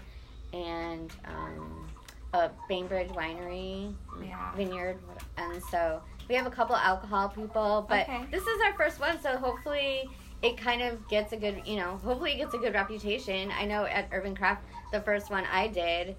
and 0.52 1.10
um, 1.26 1.85
a 2.32 2.50
Bainbridge 2.68 3.08
Winery 3.10 3.94
yeah. 4.22 4.54
vineyard, 4.54 4.98
and 5.36 5.62
so 5.70 6.02
we 6.28 6.34
have 6.34 6.46
a 6.46 6.50
couple 6.50 6.76
alcohol 6.76 7.28
people. 7.28 7.86
But 7.88 8.08
Okay. 8.08 8.24
this 8.30 8.42
is 8.46 8.60
our 8.62 8.72
first 8.74 9.00
one, 9.00 9.20
so 9.20 9.36
hopefully 9.36 10.08
it 10.42 10.56
kind 10.58 10.82
of 10.82 11.08
gets 11.08 11.32
a 11.32 11.36
good, 11.36 11.62
you 11.64 11.76
know, 11.76 11.96
hopefully 12.04 12.32
it 12.32 12.36
gets 12.36 12.54
a 12.54 12.58
good 12.58 12.74
reputation. 12.74 13.50
I 13.58 13.64
know 13.64 13.84
at 13.86 14.08
Urban 14.12 14.34
Craft, 14.36 14.64
the 14.92 15.00
first 15.00 15.30
one 15.30 15.44
I 15.50 15.68
did 15.68 16.16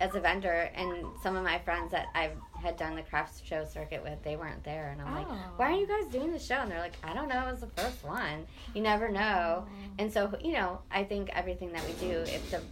as 0.00 0.14
a 0.14 0.20
vendor, 0.20 0.70
and 0.74 1.04
some 1.22 1.36
of 1.36 1.44
my 1.44 1.58
friends 1.58 1.90
that 1.90 2.06
I've 2.14 2.32
had 2.54 2.76
done 2.78 2.96
the 2.96 3.02
craft 3.02 3.46
show 3.46 3.64
circuit 3.66 4.02
with, 4.02 4.22
they 4.22 4.36
weren't 4.36 4.64
there, 4.64 4.90
and 4.92 5.02
I'm 5.02 5.14
like, 5.14 5.26
Oh. 5.28 5.36
why 5.56 5.72
are 5.72 5.76
you 5.76 5.86
oh. 5.90 6.02
guys 6.02 6.10
doing 6.10 6.32
the 6.32 6.38
show? 6.38 6.54
And 6.56 6.70
they're 6.70 6.80
like, 6.80 6.96
I 7.02 7.12
don't 7.12 7.28
know, 7.28 7.48
it 7.48 7.50
was 7.52 7.60
the 7.60 7.82
first 7.82 8.02
one. 8.02 8.46
You 8.74 8.80
never 8.82 9.10
know. 9.10 9.66
Oh. 9.66 9.68
And 9.98 10.10
so, 10.10 10.32
you 10.42 10.52
know, 10.52 10.80
I 10.90 11.04
think 11.04 11.28
everything 11.34 11.72
that 11.72 11.84
we 11.86 11.92
do, 11.94 12.20
if 12.20 12.50
the 12.50 12.62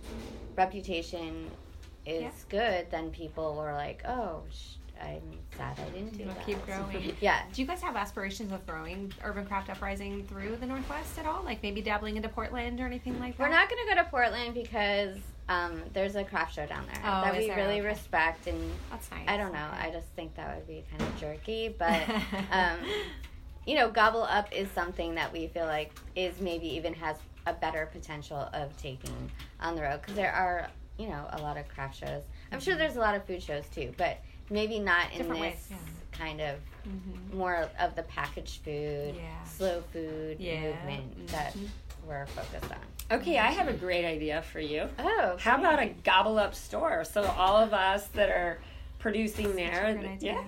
reputation 0.57 1.51
is 2.09 2.23
Yeah. 2.23 2.31
good, 2.49 2.91
then 2.91 3.11
people 3.11 3.55
were 3.57 3.73
like, 3.73 4.03
oh, 4.07 4.43
sh- 4.51 4.75
I'm 5.01 5.23
sad 5.57 5.79
I 5.79 5.89
didn't 5.91 6.17
do 6.17 6.23
It'll 6.25 6.35
that. 6.35 6.45
keep 6.47 6.67
growing. 6.67 7.15
Yeah. 7.21 7.43
Do 7.53 7.61
you 7.63 7.69
guys 7.69 7.81
have 7.83 7.95
aspirations 7.95 8.51
of 8.51 8.67
growing 8.67 9.13
Urban 9.23 9.47
Craft 9.47 9.71
Uprising 9.71 10.25
through 10.27 10.57
the 10.57 10.67
Northwest 10.67 11.19
at 11.21 11.27
all? 11.27 11.45
Like 11.45 11.63
maybe 11.63 11.81
dabbling 11.83 12.17
into 12.17 12.29
Portland 12.29 12.81
or 12.81 12.87
anything 12.87 13.19
like 13.21 13.37
that? 13.37 13.43
We're 13.45 13.49
not 13.55 13.69
going 13.69 13.81
to 13.89 13.95
go 13.95 14.03
to 14.03 14.09
Portland 14.09 14.55
because 14.55 15.17
um, 15.49 15.83
there's 15.93 16.17
a 16.17 16.25
craft 16.25 16.55
show 16.57 16.67
down 16.67 16.85
there 16.93 17.01
Oh, 17.05 17.21
that 17.23 17.35
is 17.37 17.43
we 17.43 17.47
there? 17.47 17.57
really 17.59 17.79
Okay. 17.79 17.87
respect. 17.87 18.49
And 18.49 18.73
That's 18.91 19.09
nice. 19.13 19.29
I 19.29 19.37
don't 19.37 19.53
know. 19.53 19.69
I 19.73 19.91
just 19.93 20.09
think 20.17 20.35
that 20.35 20.57
would 20.57 20.67
be 20.67 20.85
kind 20.91 21.01
of 21.03 21.21
jerky. 21.21 21.69
But, 21.79 22.03
um, 22.51 22.79
you 23.67 23.77
know, 23.77 23.91
Gobble 23.91 24.25
Up 24.25 24.53
is 24.53 24.69
something 24.73 25.15
that 25.15 25.33
we 25.33 25.47
feel 25.47 25.67
like 25.67 25.93
is 26.17 26.41
maybe 26.41 26.67
even 26.75 26.93
has 26.95 27.17
a 27.47 27.53
better 27.53 27.89
potential 27.93 28.49
of 28.53 28.77
taking 28.77 29.31
on 29.61 29.77
the 29.77 29.83
road 29.83 30.01
because 30.01 30.17
there 30.17 30.33
are, 30.33 30.67
you 30.99 31.09
know, 31.09 31.27
a 31.33 31.41
lot 31.41 31.57
of 31.57 31.67
craft 31.69 31.99
shows. 31.99 32.23
I'm 32.53 32.61
sure 32.61 32.77
there's 32.77 32.97
a 32.97 33.01
lot 33.01 33.15
of 33.15 33.25
food 33.25 33.43
shows 33.43 33.65
too, 33.75 33.93
but 33.97 34.19
maybe 34.51 34.79
not 34.79 35.13
in 35.13 35.19
Different 35.19 35.41
this 35.43 35.53
ways, 35.53 35.67
yeah. 35.71 35.77
kind 36.13 36.41
of 36.41 36.57
Mhm. 36.87 37.35
more 37.35 37.69
of 37.79 37.95
the 37.95 38.03
packaged 38.05 38.63
food, 38.65 39.15
Yeah. 39.17 39.45
slow 39.45 39.83
food 39.93 40.41
Yeah. 40.41 40.61
movement 40.61 41.29
that 41.29 41.53
Mhm. 41.55 41.69
we're 42.07 42.27
focused 42.27 42.73
on. 42.73 43.19
Okay, 43.21 43.39
I 43.39 43.51
have 43.53 43.69
a 43.69 43.73
great 43.73 44.05
idea 44.05 44.43
for 44.43 44.61
you. 44.61 44.89
Oh, 44.99 45.37
How 45.39 45.57
about 45.59 45.79
a 45.79 45.87
gobble 45.87 46.39
up 46.39 46.55
store? 46.55 47.05
So 47.05 47.23
all 47.25 47.57
of 47.57 47.73
us 47.73 48.07
that 48.09 48.29
are 48.31 48.59
producing 48.99 49.55
there, 49.55 50.17
yeah. 50.21 50.43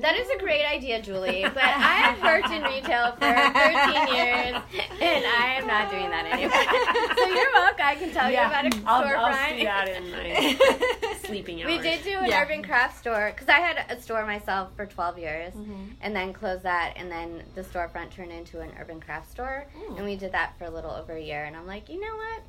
That 0.00 0.16
is 0.16 0.28
a 0.30 0.38
great 0.38 0.64
idea, 0.64 1.02
Julie. 1.02 1.42
But 1.42 1.62
I 1.62 2.14
have 2.14 2.22
worked 2.22 2.50
in 2.50 2.62
retail 2.62 3.12
for 3.12 3.20
13 3.20 4.14
years, 4.14 4.62
and 5.02 5.24
I 5.26 5.56
am 5.58 5.66
not 5.66 5.90
doing 5.90 6.08
that 6.10 6.26
anymore. 6.26 7.16
so 7.16 7.26
you're 7.34 7.52
welcome. 7.52 7.84
I 7.84 7.94
can 7.96 8.10
tell 8.12 8.30
you 8.30 8.38
about 8.38 8.66
a 8.66 8.80
I'll, 8.86 9.02
storefront. 9.02 9.18
I'll 9.18 9.50
see 9.58 9.64
that 9.64 9.88
in 9.88 10.10
my 10.12 11.14
sleeping 11.24 11.62
hours. 11.62 11.72
We 11.72 11.78
did 11.82 12.02
do 12.04 12.18
an 12.18 12.26
Yeah. 12.26 12.42
urban 12.42 12.62
craft 12.62 12.98
store 12.98 13.32
because 13.34 13.48
I 13.48 13.58
had 13.60 13.84
a 13.90 14.00
store 14.00 14.24
myself 14.24 14.70
for 14.76 14.86
12 14.86 15.18
years 15.18 15.52
Mhm. 15.54 15.94
and 16.00 16.14
then 16.14 16.32
closed 16.32 16.62
that 16.62 16.94
and 16.96 17.10
then 17.10 17.42
the 17.54 17.62
storefront 17.62 18.10
turned 18.10 18.30
into 18.32 18.60
an 18.60 18.70
urban 18.80 19.00
craft 19.00 19.30
store 19.30 19.66
Ooh. 19.90 19.96
and 19.96 20.04
we 20.04 20.16
did 20.16 20.32
that 20.32 20.56
for 20.58 20.64
a 20.64 20.70
little 20.70 20.90
over 20.92 21.12
a 21.14 21.20
year 21.20 21.44
and 21.44 21.56
I'm 21.56 21.66
like, 21.66 21.88
you 21.88 22.00
know 22.00 22.16
what? 22.16 22.42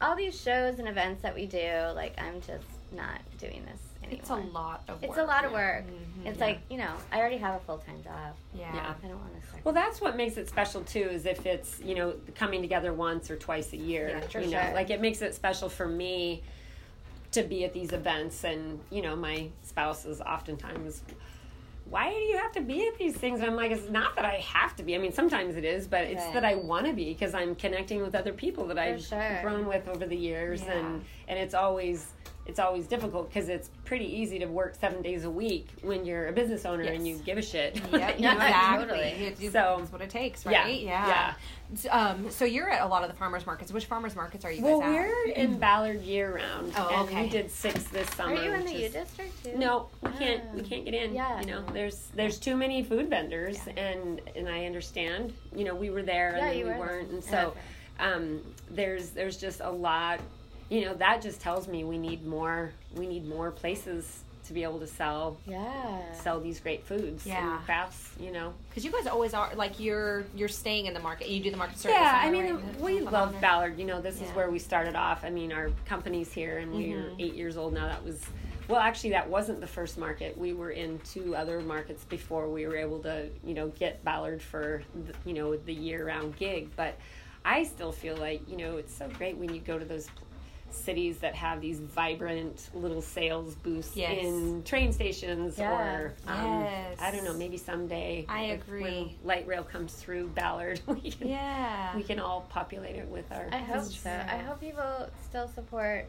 All 0.00 0.16
these 0.16 0.40
shows 0.40 0.78
and 0.78 0.88
events 0.88 1.22
that 1.22 1.34
we 1.34 1.46
do, 1.46 1.72
like 1.94 2.14
I'm 2.18 2.40
just 2.40 2.66
not 2.92 3.20
doing 3.38 3.64
this 3.66 3.80
anymore. 4.06 4.20
It's 4.20 4.30
a 4.30 4.34
lot 4.36 4.82
of 4.88 5.00
work. 5.02 5.10
It's 5.10 5.18
a 5.18 5.24
lot 5.24 5.44
of 5.44 5.52
work. 5.52 5.84
Mhm. 5.86 6.26
It's 6.26 6.40
like, 6.40 6.60
you 6.70 6.78
know, 6.78 6.92
I 7.12 7.18
already 7.18 7.36
have 7.38 7.54
a 7.54 7.64
full 7.64 7.78
time 7.78 8.02
job. 8.02 8.34
Yeah. 8.54 8.74
Yeah. 8.74 8.94
I 9.02 9.06
don't 9.06 9.18
want 9.20 9.40
to 9.40 9.46
start. 9.46 9.64
Well, 9.64 9.74
that's 9.74 10.00
what 10.00 10.16
makes 10.16 10.36
it 10.36 10.48
special 10.48 10.82
too. 10.82 11.00
Is 11.10 11.26
if 11.26 11.46
it's 11.46 11.80
you 11.80 11.94
know 11.94 12.14
coming 12.34 12.62
together 12.62 12.92
once 12.92 13.30
or 13.30 13.36
twice 13.36 13.72
a 13.72 13.76
year. 13.76 14.08
Yeah, 14.08 14.20
for 14.20 14.40
you 14.40 14.50
know, 14.50 14.70
like 14.74 14.90
it 14.90 15.00
makes 15.00 15.22
it 15.22 15.34
special 15.34 15.68
for 15.68 15.86
me 15.86 16.42
to 17.32 17.42
be 17.42 17.64
at 17.64 17.72
these 17.72 17.92
events, 17.92 18.44
and 18.44 18.80
you 18.90 19.02
know, 19.02 19.14
my 19.16 19.48
spouse 19.62 20.04
is 20.04 20.20
oftentimes. 20.20 21.02
Why 21.88 22.10
do 22.10 22.16
you 22.16 22.36
have 22.36 22.50
to 22.52 22.60
be 22.62 22.88
at 22.88 22.98
these 22.98 23.14
things? 23.16 23.38
And 23.38 23.48
I'm 23.48 23.54
like, 23.54 23.70
it's 23.70 23.88
not 23.88 24.16
that 24.16 24.24
I 24.24 24.38
have 24.38 24.74
to 24.76 24.82
be. 24.82 24.96
I 24.96 24.98
mean, 24.98 25.12
sometimes 25.12 25.54
it 25.54 25.64
is, 25.64 25.86
but 25.86 26.02
it's 26.02 26.20
Right. 26.20 26.34
that 26.34 26.44
I 26.44 26.56
want 26.56 26.86
to 26.86 26.92
be 26.92 27.12
because 27.12 27.32
I'm 27.32 27.54
connecting 27.54 28.02
with 28.02 28.16
other 28.16 28.32
people 28.32 28.66
that 28.66 28.78
I've 28.78 29.04
sure. 29.04 29.38
grown 29.40 29.66
with 29.68 29.86
over 29.86 30.04
the 30.04 30.16
years, 30.16 30.62
Yeah. 30.64 30.72
and 30.78 31.04
and 31.28 31.38
it's 31.38 31.54
always 31.54 32.12
it's 32.46 32.58
always 32.60 32.86
difficult 32.86 33.28
because 33.28 33.48
it's 33.48 33.70
pretty 33.84 34.04
easy 34.04 34.38
to 34.38 34.46
work 34.46 34.74
seven 34.80 35.02
days 35.02 35.24
a 35.24 35.30
week 35.30 35.68
when 35.82 36.04
you're 36.04 36.28
a 36.28 36.32
business 36.32 36.64
owner 36.64 36.84
Yes. 36.84 36.94
and 36.96 37.08
you 37.08 37.16
give 37.16 37.38
a 37.38 37.42
shit. 37.42 37.76
Yep, 37.92 38.18
You 38.18 38.24
know? 38.26 38.32
exactly. 38.34 38.86
Totally. 38.86 39.24
You 39.24 39.30
do- 39.32 39.50
So- 39.50 39.76
that's 39.80 39.92
what 39.92 40.00
it 40.02 40.10
takes, 40.10 40.44
Yeah, 40.44 40.62
right? 40.62 40.80
yeah. 40.80 41.34
S- 41.72 41.86
Um, 41.90 42.30
so 42.30 42.44
you're 42.44 42.70
at 42.70 42.82
a 42.82 42.86
lot 42.86 43.02
of 43.02 43.10
the 43.10 43.16
farmers 43.16 43.44
markets. 43.46 43.72
Which 43.72 43.86
farmers 43.86 44.14
markets 44.14 44.44
are 44.44 44.52
you 44.52 44.62
Well, 44.62 44.78
guys 44.80 44.88
at? 44.88 44.94
we're 44.94 45.32
in 45.32 45.58
Ballard 45.58 46.00
year 46.02 46.36
round, 46.36 46.72
Oh, 46.76 46.88
and 46.92 47.08
okay. 47.08 47.22
we 47.24 47.28
did 47.28 47.50
six 47.50 47.82
this 47.84 48.08
summer. 48.10 48.34
Are 48.36 48.44
you 48.44 48.52
in 48.52 48.64
the 48.64 48.72
which 48.72 48.82
U 48.82 48.88
district 48.90 49.44
too? 49.44 49.56
No, 49.58 49.88
we 50.02 50.10
can't. 50.12 50.44
We 50.54 50.60
Ah. 50.60 50.64
can't 50.68 50.84
get 50.84 50.94
in. 50.94 51.14
Yeah. 51.14 51.40
You 51.40 51.46
know, 51.46 51.64
there's 51.72 52.06
there's 52.14 52.38
too 52.38 52.56
many 52.56 52.84
food 52.84 53.10
vendors, 53.10 53.58
and 53.76 54.20
and 54.36 54.48
I 54.48 54.66
understand. 54.66 55.32
You 55.54 55.64
know, 55.64 55.74
we 55.74 55.90
were 55.90 56.02
there 56.02 56.28
and 56.34 56.38
then 56.46 56.58
you 56.58 56.66
we 56.66 56.70
were. 56.70 56.78
weren't, 56.78 57.10
and 57.10 57.24
so 57.24 57.48
okay. 57.48 57.60
um, 58.12 58.40
there's 58.70 59.10
there's 59.10 59.36
just 59.36 59.60
a 59.60 59.70
lot. 59.70 60.20
You 60.68 60.84
know, 60.86 60.94
that 60.94 61.22
just 61.22 61.40
tells 61.40 61.68
me 61.68 61.84
we 61.84 61.98
need 61.98 62.26
more. 62.26 62.72
We 62.94 63.06
need 63.06 63.28
more 63.28 63.50
places 63.50 64.22
to 64.46 64.52
be 64.52 64.62
able 64.62 64.78
to 64.78 64.86
sell 64.86 65.36
Yeah. 65.46 66.12
sell 66.12 66.38
these 66.40 66.60
great 66.60 66.84
foods 66.84 67.26
Yeah. 67.26 67.56
and 67.56 67.64
crafts. 67.64 68.12
You 68.20 68.30
know. 68.32 68.52
Because 68.68 68.84
you 68.84 68.90
guys 68.92 69.06
always 69.06 69.34
are 69.34 69.54
like 69.54 69.78
you're 69.80 70.24
you're 70.34 70.48
staying 70.48 70.86
in 70.86 70.94
the 70.94 71.00
market. 71.00 71.28
You 71.28 71.42
do 71.42 71.50
the 71.50 71.56
market 71.56 71.78
service. 71.78 71.96
Yeah, 72.00 72.20
I 72.22 72.30
mean, 72.30 72.54
right? 72.54 72.80
we 72.80 73.00
love 73.00 73.40
Ballard. 73.40 73.78
You 73.78 73.86
know, 73.86 74.00
this 74.00 74.20
is 74.20 74.28
where 74.30 74.50
we 74.50 74.58
started 74.58 74.94
off. 74.96 75.24
I 75.24 75.30
mean, 75.30 75.52
our 75.52 75.70
company's 75.86 76.32
here, 76.32 76.58
and 76.58 76.72
we're 76.72 76.96
Mhm. 77.10 77.14
eight 77.20 77.34
years 77.34 77.56
old 77.56 77.72
now. 77.74 77.86
That 77.86 78.04
was 78.04 78.24
well, 78.68 78.80
actually, 78.80 79.10
that 79.10 79.30
wasn't 79.30 79.60
the 79.60 79.66
first 79.68 79.96
market. 79.96 80.36
We 80.36 80.52
were 80.52 80.72
in 80.72 80.98
two 81.04 81.36
other 81.36 81.60
markets 81.60 82.02
before 82.02 82.48
we 82.48 82.66
were 82.66 82.74
able 82.76 82.98
to, 83.04 83.28
you 83.44 83.54
know, 83.54 83.68
get 83.68 84.02
Ballard 84.02 84.42
for, 84.42 84.82
the, 84.92 85.14
you 85.24 85.34
know, 85.34 85.54
the 85.56 85.72
year-round 85.72 86.36
gig. 86.36 86.70
But 86.74 86.96
I 87.44 87.62
still 87.62 87.92
feel 87.92 88.16
like, 88.16 88.40
you 88.48 88.56
know, 88.56 88.76
it's 88.78 88.92
so 88.92 89.08
great 89.18 89.36
when 89.36 89.54
you 89.54 89.60
go 89.60 89.78
to 89.78 89.84
those 89.84 90.08
cities 90.70 91.18
that 91.18 91.34
have 91.34 91.60
these 91.60 91.78
vibrant 91.80 92.68
little 92.74 93.00
sales 93.02 93.54
booths 93.56 93.96
Yes. 93.96 94.24
in 94.24 94.62
train 94.64 94.92
stations 94.92 95.58
Yeah. 95.58 95.72
or 95.72 96.14
um, 96.26 96.60
Yes. 96.64 96.98
I 97.00 97.10
don't 97.10 97.24
know 97.24 97.32
maybe 97.34 97.56
someday 97.56 98.26
I 98.28 98.44
if- 98.44 98.62
agree. 98.62 98.82
when 98.82 99.10
light 99.24 99.46
rail 99.46 99.62
comes 99.64 99.94
through 99.94 100.28
Ballard 100.28 100.80
we 100.86 101.10
can, 101.10 101.28
Yeah. 101.28 101.96
we 101.96 102.02
can 102.02 102.20
all 102.20 102.42
populate 102.50 102.96
it 102.96 103.08
with 103.08 103.30
our 103.32 103.48
I 103.52 103.58
hope 103.58 103.84
so. 103.84 104.10
I 104.10 104.38
hope 104.38 104.60
people 104.60 105.08
still 105.28 105.48
support 105.48 106.06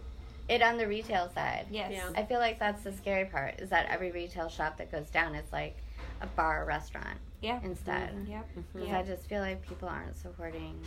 it 0.50 0.62
on 0.62 0.78
the 0.78 0.88
retail 0.88 1.30
side. 1.34 1.65
Yes. 1.70 1.91
Yeah. 1.93 2.10
I 2.15 2.24
feel 2.24 2.39
like 2.39 2.58
that's 2.60 2.84
the 2.84 2.93
scary 2.93 3.26
part 3.26 3.60
is 3.60 3.70
that 3.70 3.88
every 3.89 4.12
retail 4.12 4.48
shop 4.50 4.78
that 4.78 4.91
goes 4.91 5.10
down 5.10 5.36
is 5.36 5.52
like 5.52 5.76
a 6.22 6.28
bar 6.28 6.63
or 6.63 6.65
restaurant 6.65 7.17
Yeah. 7.41 7.60
instead. 7.63 8.26
Yep. 8.30 8.48
Because 8.74 8.88
Yeah. 8.89 9.00
I 9.00 9.04
just 9.04 9.24
feel 9.28 9.41
like 9.41 9.67
people 9.67 9.88
aren't 9.89 10.17
supporting 10.17 10.80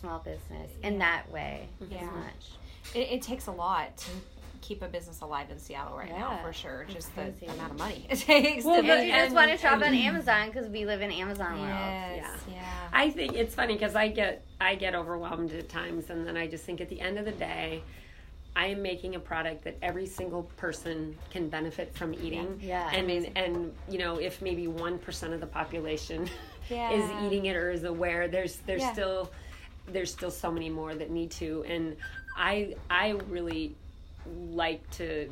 small 0.00 0.18
business 0.18 0.70
in 0.82 0.98
that 0.98 1.30
way 1.30 1.68
Yeah. 1.88 1.98
as 1.98 2.10
much. 2.12 2.50
It, 2.94 3.08
it 3.10 3.22
takes 3.22 3.46
a 3.46 3.52
lot 3.52 3.96
to 3.98 4.10
mm. 4.10 4.20
keep 4.60 4.82
a 4.82 4.88
business 4.88 5.20
alive 5.20 5.50
in 5.50 5.58
Seattle 5.58 5.96
right 5.96 6.10
now, 6.10 6.38
for 6.42 6.52
sure. 6.52 6.82
It's 6.82 6.94
Just 6.94 7.14
the 7.16 7.22
crazy. 7.22 7.46
amount 7.46 7.72
of 7.72 7.78
money 7.78 8.06
it 8.10 8.16
takes. 8.18 8.64
Well, 8.64 8.80
to 8.80 8.86
but 8.86 8.98
And 8.98 9.06
you 9.08 9.12
just 9.14 9.34
want 9.34 9.50
to 9.50 9.56
shop 9.58 9.74
and- 9.74 9.84
on 9.84 9.94
Amazon 9.94 10.48
because 10.50 10.68
we 10.68 10.84
live 10.86 11.02
in 11.02 11.10
Amazon 11.10 11.52
world. 11.58 11.68
Yeah. 11.68 12.36
Yeah. 12.50 12.62
I 12.92 13.10
think 13.10 13.34
it's 13.34 13.54
funny 13.54 13.74
because 13.74 13.94
I 13.94 14.08
get 14.08 14.44
I 14.60 14.74
get 14.74 14.94
overwhelmed 14.94 15.52
at 15.52 15.68
times, 15.68 16.10
and 16.10 16.26
then 16.26 16.36
I 16.36 16.46
just 16.46 16.64
think 16.64 16.80
at 16.80 16.88
the 16.88 17.00
end 17.00 17.18
of 17.18 17.24
the 17.26 17.32
day, 17.32 17.82
I 18.54 18.68
am 18.68 18.80
making 18.80 19.16
a 19.16 19.20
product 19.20 19.64
that 19.64 19.76
every 19.82 20.06
single 20.06 20.44
person 20.56 21.14
can 21.30 21.50
benefit 21.50 21.94
from 21.94 22.14
eating. 22.14 22.58
Yeah. 22.62 22.88
and 22.92 23.04
Amazing. 23.04 23.32
and 23.36 23.72
you 23.90 23.98
know 23.98 24.16
if 24.18 24.40
maybe 24.40 24.66
one 24.66 24.98
percent 24.98 25.34
of 25.34 25.40
the 25.40 25.46
population 25.46 26.28
Yeah. 26.70 26.90
is 26.92 27.08
eating 27.26 27.46
it 27.46 27.54
or 27.56 27.70
is 27.70 27.84
aware, 27.84 28.28
there's 28.28 28.56
there's 28.66 28.80
Yeah. 28.82 28.92
still 28.94 29.30
there's 29.88 30.10
still 30.10 30.30
so 30.32 30.50
many 30.50 30.68
more 30.70 30.94
that 30.96 31.10
need 31.10 31.30
to, 31.32 31.64
and 31.68 31.96
I 32.36 32.76
I 32.90 33.10
really 33.28 33.74
like 34.50 34.88
to 34.92 35.30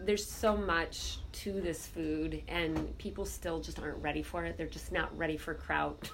there's 0.00 0.24
so 0.24 0.56
much 0.56 1.18
to 1.32 1.60
this 1.60 1.86
food 1.86 2.40
and 2.46 2.96
people 2.98 3.24
still 3.24 3.60
just 3.60 3.80
aren't 3.80 4.00
ready 4.02 4.22
for 4.22 4.44
it 4.44 4.56
they're 4.56 4.66
just 4.66 4.92
not 4.92 5.16
ready 5.18 5.36
for 5.36 5.54
kraut 5.54 6.08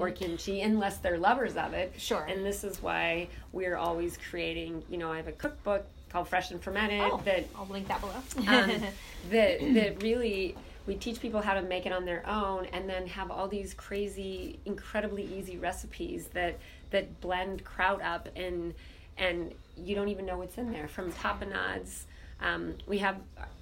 or 0.00 0.10
kimchi 0.10 0.62
unless 0.62 0.98
they're 0.98 1.16
lovers 1.18 1.56
of 1.56 1.72
it 1.72 1.90
Mm-hmm. 1.90 1.98
Sure. 2.00 2.24
and 2.24 2.44
this 2.44 2.64
is 2.64 2.82
why 2.82 3.28
we're 3.52 3.76
always 3.76 4.18
creating 4.30 4.82
you 4.90 4.98
know 4.98 5.12
i 5.12 5.16
have 5.16 5.28
a 5.28 5.32
cookbook 5.32 5.86
called 6.10 6.26
fresh 6.26 6.50
and 6.50 6.60
fermented 6.60 7.00
Oh, 7.02 7.20
that 7.24 7.44
I'll 7.54 7.66
link 7.66 7.86
that 7.86 8.00
below. 8.00 8.14
um, 8.48 8.82
that 9.30 9.60
that 9.74 10.02
really 10.02 10.56
we 10.88 10.96
teach 10.96 11.20
people 11.20 11.40
how 11.40 11.54
to 11.54 11.62
make 11.62 11.86
it 11.86 11.92
on 11.92 12.04
their 12.04 12.26
own 12.26 12.66
and 12.72 12.88
then 12.88 13.06
have 13.06 13.30
all 13.30 13.46
these 13.46 13.74
crazy 13.74 14.58
incredibly 14.64 15.22
easy 15.22 15.56
recipes 15.56 16.26
that 16.34 16.58
that 16.90 17.20
blend 17.20 17.62
kraut 17.64 18.02
up 18.02 18.28
and 18.34 18.74
and 19.20 19.52
you 19.76 19.94
don't 19.94 20.08
even 20.08 20.26
know 20.26 20.36
what's 20.38 20.58
in 20.58 20.72
there 20.72 20.88
from 20.88 21.12
tapenades 21.12 22.02
um, 22.40 22.74
we 22.88 22.98
have 22.98 23.16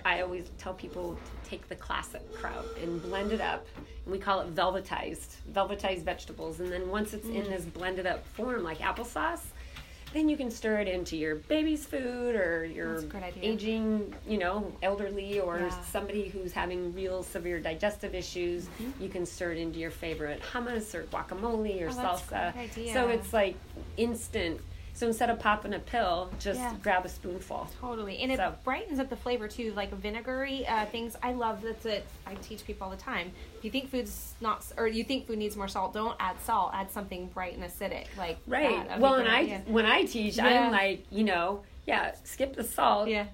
i 0.05 0.23
always 0.23 0.47
tell 0.57 0.73
people 0.73 1.15
to 1.45 1.51
take 1.51 1.69
the 1.69 1.75
classic 1.77 2.23
kraut 2.35 2.65
and 2.83 3.03
blend 3.03 3.33
it 3.33 3.41
up 3.41 3.67
and 4.05 4.13
we 4.13 4.19
call 4.19 4.41
it 4.41 4.55
velvetized 4.55 5.37
velvetized 5.53 6.03
vegetables 6.05 6.61
and 6.61 6.73
then 6.73 6.89
once 6.89 7.13
it's 7.13 7.27
in 7.29 7.45
this 7.45 7.65
blended 7.65 8.07
up 8.07 8.25
form 8.29 8.63
like 8.63 8.79
applesauce 8.79 9.43
then 10.15 10.27
you 10.31 10.39
can 10.39 10.51
stir 10.51 10.79
it 10.81 10.89
into 10.89 11.19
your 11.19 11.35
baby's 11.35 11.85
food 11.85 12.35
or 12.35 12.65
your 12.65 12.93
That's 12.95 13.05
a 13.05 13.07
good 13.09 13.23
idea. 13.25 13.43
aging, 13.43 14.15
you 14.27 14.39
know, 14.39 14.73
elderly 14.83 15.39
or 15.39 15.59
Yeah. 15.59 15.83
somebody 15.83 16.29
who's 16.29 16.51
having 16.51 16.95
real 16.95 17.23
severe 17.23 17.61
digestive 17.61 18.15
issues. 18.15 18.65
Mm-hmm. 18.81 19.03
You 19.03 19.11
can 19.11 19.27
stir 19.27 19.53
it 19.53 19.59
into 19.59 19.79
your 19.79 19.91
favorite 19.91 20.41
hummus 20.51 20.95
or 20.95 21.03
guacamole 21.03 21.83
or 21.83 21.89
Oh, 21.89 21.93
salsa. 21.93 22.55
So 22.95 23.09
it's 23.09 23.35
like 23.35 23.57
instant. 23.99 24.63
So 24.99 25.07
instead 25.07 25.31
of 25.31 25.39
popping 25.39 25.75
a 25.75 25.79
pill, 25.79 26.29
just 26.41 26.59
Yeah. 26.59 26.75
grab 26.83 27.05
a 27.05 27.09
spoonful. 27.09 27.69
Totally, 27.81 28.19
and 28.19 28.33
it 28.33 28.41
brightens 28.65 28.99
up 28.99 29.09
the 29.09 29.15
flavor 29.15 29.47
too. 29.47 29.73
Like 29.77 29.93
vinegary 29.93 30.67
uh, 30.67 30.87
things, 30.87 31.15
I 31.23 31.35
love. 31.35 31.63
That's 31.63 31.87
it. 31.87 32.05
I 32.27 32.35
teach 32.35 32.65
people 32.67 32.87
all 32.87 32.91
the 32.91 32.97
time. 32.97 33.31
If 33.57 33.65
you 33.65 33.71
think 33.71 33.93
food's 33.93 34.35
not, 34.41 34.65
or 34.77 34.89
you 34.89 35.05
think 35.05 35.29
food 35.29 35.39
needs 35.39 35.57
more 35.57 35.69
salt, 35.69 35.95
don't 35.95 36.17
add 36.19 36.41
salt. 36.41 36.73
Add 36.75 36.91
something 36.91 37.29
bright 37.29 37.55
and 37.55 37.63
acidic, 37.63 38.07
like 38.19 38.39
Right. 38.49 38.89
that. 38.89 38.99
Well, 38.99 39.15
and 39.15 39.29
I 39.29 39.39
idea. 39.43 39.63
when 39.69 39.87
I 39.87 40.03
teach, 40.03 40.37
Yeah. 40.37 40.47
I'm 40.65 40.73
like, 40.73 41.07
you 41.13 41.23
know, 41.23 41.63
yeah, 41.89 42.13
skip 42.25 42.55
the 42.55 42.63
salt. 42.65 43.09
Yeah. 43.09 43.27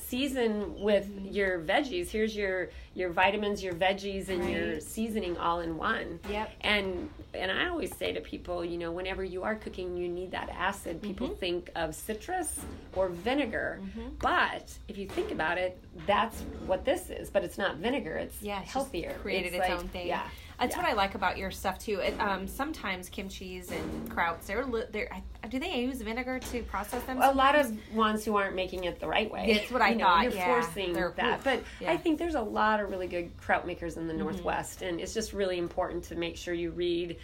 Season 0.00 0.80
with 0.80 1.08
your 1.24 1.58
veggies. 1.60 2.10
Here's 2.10 2.36
your 2.36 2.68
your 2.94 3.10
vitamins, 3.10 3.62
your 3.62 3.74
veggies, 3.74 4.28
and 4.28 4.48
your 4.48 4.80
seasoning 4.80 5.36
all 5.36 5.60
in 5.60 5.76
one. 5.76 6.20
Yep. 6.30 6.50
And 6.60 7.10
and 7.34 7.50
I 7.50 7.68
always 7.68 7.94
say 7.96 8.12
to 8.12 8.20
people, 8.20 8.64
you 8.64 8.78
know, 8.78 8.92
whenever 8.92 9.24
you 9.24 9.42
are 9.42 9.54
cooking, 9.56 9.96
you 9.96 10.08
need 10.08 10.30
that 10.32 10.48
acid. 10.50 11.02
People 11.02 11.28
Mm-hmm. 11.28 11.36
think 11.40 11.70
of 11.74 11.94
citrus 11.94 12.60
or 12.94 13.08
vinegar, 13.08 13.80
but 14.20 14.72
if 14.88 14.96
you 14.98 15.08
think 15.08 15.32
about 15.32 15.58
it, 15.58 15.78
that's 16.06 16.42
what 16.66 16.84
this 16.84 17.10
is. 17.10 17.30
But 17.30 17.42
it's 17.44 17.58
not 17.58 17.76
vinegar. 17.78 18.16
It's 18.16 18.40
yeah, 18.42 18.60
it's 18.62 18.70
healthier. 18.72 19.16
created 19.22 19.54
its, 19.54 19.68
like- 19.68 19.78
own 19.80 19.88
thing. 19.88 20.06
Yeah. 20.06 20.22
That's 20.58 20.74
yeah. 20.74 20.82
what 20.82 20.90
I 20.90 20.94
like 20.94 21.14
about 21.14 21.36
your 21.36 21.50
stuff 21.50 21.78
too. 21.78 22.00
It, 22.00 22.18
um, 22.20 22.46
sometimes 22.46 23.10
kimchi's 23.10 23.70
and 23.70 24.10
krauts, 24.10 24.46
they're 24.46 24.64
li- 24.64 24.84
they're. 24.90 25.10
Do 25.50 25.58
they 25.58 25.80
use 25.80 26.00
vinegar 26.00 26.38
to 26.38 26.62
process 26.62 27.02
them? 27.04 27.20
a 27.20 27.30
lot 27.32 27.54
of 27.58 27.76
ones 27.94 28.24
who 28.24 28.36
aren't 28.36 28.54
making 28.56 28.84
it 28.84 28.98
the 28.98 29.06
right 29.06 29.30
way. 29.30 29.52
That's 29.58 29.70
what 29.70 29.82
I 29.82 29.90
you 29.90 29.96
know, 29.96 30.04
thought, 30.06 30.24
You're 30.24 30.32
yeah. 30.32 30.44
forcing 30.46 30.92
They're- 30.92 31.12
that, 31.16 31.44
but 31.44 31.62
yeah. 31.80 31.92
I 31.92 31.96
think 31.96 32.18
there's 32.18 32.34
a 32.34 32.40
lot 32.40 32.80
of 32.80 32.90
really 32.90 33.06
good 33.06 33.30
kraut 33.36 33.66
makers 33.66 33.96
in 33.96 34.06
the 34.08 34.14
Mm-hmm. 34.14 34.22
Northwest, 34.22 34.80
and 34.82 34.98
it's 35.00 35.12
just 35.12 35.32
really 35.34 35.58
important 35.58 36.04
to 36.04 36.16
make 36.16 36.36
sure 36.36 36.54
you 36.54 36.70
read. 36.70 37.16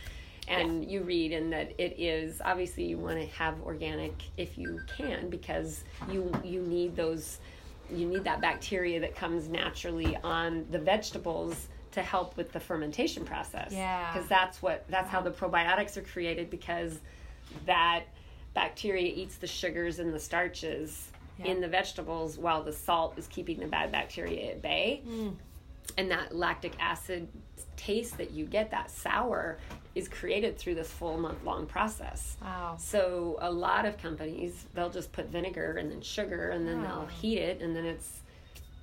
And 0.48 0.90
you 0.90 1.02
read, 1.02 1.32
and 1.32 1.52
that 1.52 1.72
it 1.78 1.94
is 2.00 2.42
obviously 2.44 2.84
you 2.84 2.98
want 2.98 3.18
to 3.20 3.26
have 3.36 3.62
organic 3.62 4.12
if 4.36 4.58
you 4.58 4.80
can, 4.98 5.30
because 5.30 5.84
you 6.10 6.32
you 6.44 6.60
need 6.62 6.96
those, 6.96 7.38
you 7.94 8.06
need 8.08 8.24
that 8.24 8.40
bacteria 8.40 8.98
that 9.00 9.14
comes 9.14 9.48
naturally 9.48 10.18
on 10.24 10.66
the 10.72 10.80
vegetables 10.80 11.68
to 11.92 12.02
help 12.02 12.36
with 12.36 12.52
the 12.52 12.60
fermentation 12.60 13.24
process. 13.24 13.72
Yeah. 13.72 14.12
because 14.12 14.28
that's 14.28 14.60
what 14.62 14.84
that's 14.88 15.08
how 15.10 15.20
the 15.20 15.30
probiotics 15.30 15.96
are 15.96 16.02
created 16.02 16.50
because 16.50 16.98
that 17.66 18.04
bacteria 18.54 19.12
eats 19.14 19.36
the 19.36 19.46
sugars 19.46 19.98
and 19.98 20.12
the 20.12 20.18
starches 20.20 21.08
in 21.44 21.60
the 21.60 21.68
vegetables 21.68 22.38
while 22.38 22.62
the 22.62 22.72
salt 22.72 23.18
is 23.18 23.26
keeping 23.26 23.58
the 23.58 23.66
bad 23.66 23.90
bacteria 23.90 24.52
at 24.52 24.62
bay. 24.62 25.02
Mm. 25.08 25.34
And 25.98 26.10
that 26.10 26.34
lactic 26.34 26.72
acid 26.78 27.26
taste 27.76 28.16
that 28.18 28.30
you 28.30 28.44
get, 28.44 28.70
that 28.70 28.90
sour, 28.90 29.58
is 29.96 30.06
created 30.08 30.56
through 30.56 30.76
this 30.76 30.88
full 30.90 31.18
month 31.18 31.42
long 31.44 31.66
process. 31.66 32.36
Wow. 32.40 32.76
So 32.78 33.38
a 33.40 33.50
lot 33.50 33.84
of 33.86 33.98
companies, 33.98 34.66
they'll 34.74 34.90
just 34.90 35.10
put 35.12 35.26
vinegar 35.30 35.76
and 35.78 35.90
then 35.90 36.00
sugar 36.00 36.50
and 36.50 36.66
then 36.66 36.78
Oh. 36.80 36.82
they'll 37.00 37.06
heat 37.06 37.38
it 37.38 37.60
and 37.60 37.74
then 37.74 37.84
it's 37.86 38.20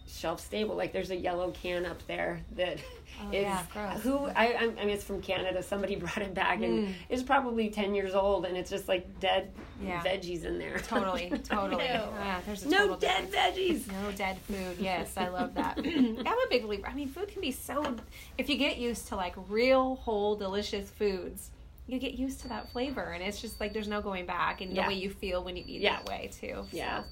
shelf 0.09 0.39
stable. 0.39 0.75
Like 0.75 0.91
there's 0.91 1.11
a 1.11 1.15
yellow 1.15 1.51
can 1.51 1.85
up 1.85 2.05
there 2.07 2.41
that 2.55 2.73
is 2.77 2.81
Oh, 3.21 3.31
yeah, 3.33 3.63
who 3.99 4.27
I, 4.27 4.55
I 4.55 4.67
mean 4.67 4.89
it's 4.89 5.03
from 5.03 5.21
Canada. 5.21 5.61
Somebody 5.61 5.95
brought 6.03 6.17
it 6.19 6.33
back 6.33 6.61
and 6.61 6.95
it's 7.09 7.21
probably 7.23 7.69
ten 7.69 7.93
years 7.93 8.13
old 8.15 8.45
and 8.45 8.55
it's 8.57 8.69
just 8.69 8.87
like 8.87 9.19
dead 9.19 9.51
Mm. 9.81 9.87
Yeah. 9.87 10.03
veggies 10.03 10.43
in 10.43 10.59
there. 10.59 10.77
Totally, 10.79 11.29
totally. 11.45 11.85
Yeah, 11.85 12.41
there's 12.45 12.65
no 12.65 12.79
total 12.79 12.97
dead 12.97 13.31
difference. 13.31 13.85
veggies. 13.87 13.87
No 14.03 14.11
dead 14.11 14.37
food. 14.39 14.75
Yes, 14.77 15.15
I 15.15 15.29
love 15.29 15.53
that. 15.55 15.77
I'm 15.77 16.27
a 16.27 16.47
big 16.49 16.63
believer. 16.63 16.85
I 16.85 16.93
mean, 16.93 17.07
food 17.07 17.29
can 17.29 17.39
be 17.39 17.51
so. 17.53 17.95
If 18.37 18.49
you 18.49 18.57
get 18.57 18.75
used 18.77 19.07
to 19.07 19.15
like 19.15 19.35
real, 19.47 19.95
whole, 19.95 20.35
delicious 20.35 20.89
foods, 20.89 21.51
you 21.87 21.97
get 21.97 22.15
used 22.15 22.41
to 22.41 22.49
that 22.49 22.69
flavor, 22.73 23.03
and 23.13 23.23
it's 23.23 23.39
just 23.39 23.61
like 23.61 23.71
there's 23.71 23.87
no 23.87 24.01
going 24.01 24.25
back, 24.25 24.59
and 24.59 24.73
Yeah. 24.73 24.81
the 24.83 24.87
way 24.89 24.95
you 24.95 25.09
feel 25.11 25.45
when 25.45 25.55
you 25.55 25.63
eat 25.65 25.79
Yeah. 25.79 25.93
that 25.95 26.05
way 26.09 26.29
too. 26.33 26.65
Yeah. 26.73 27.03
So, 27.03 27.05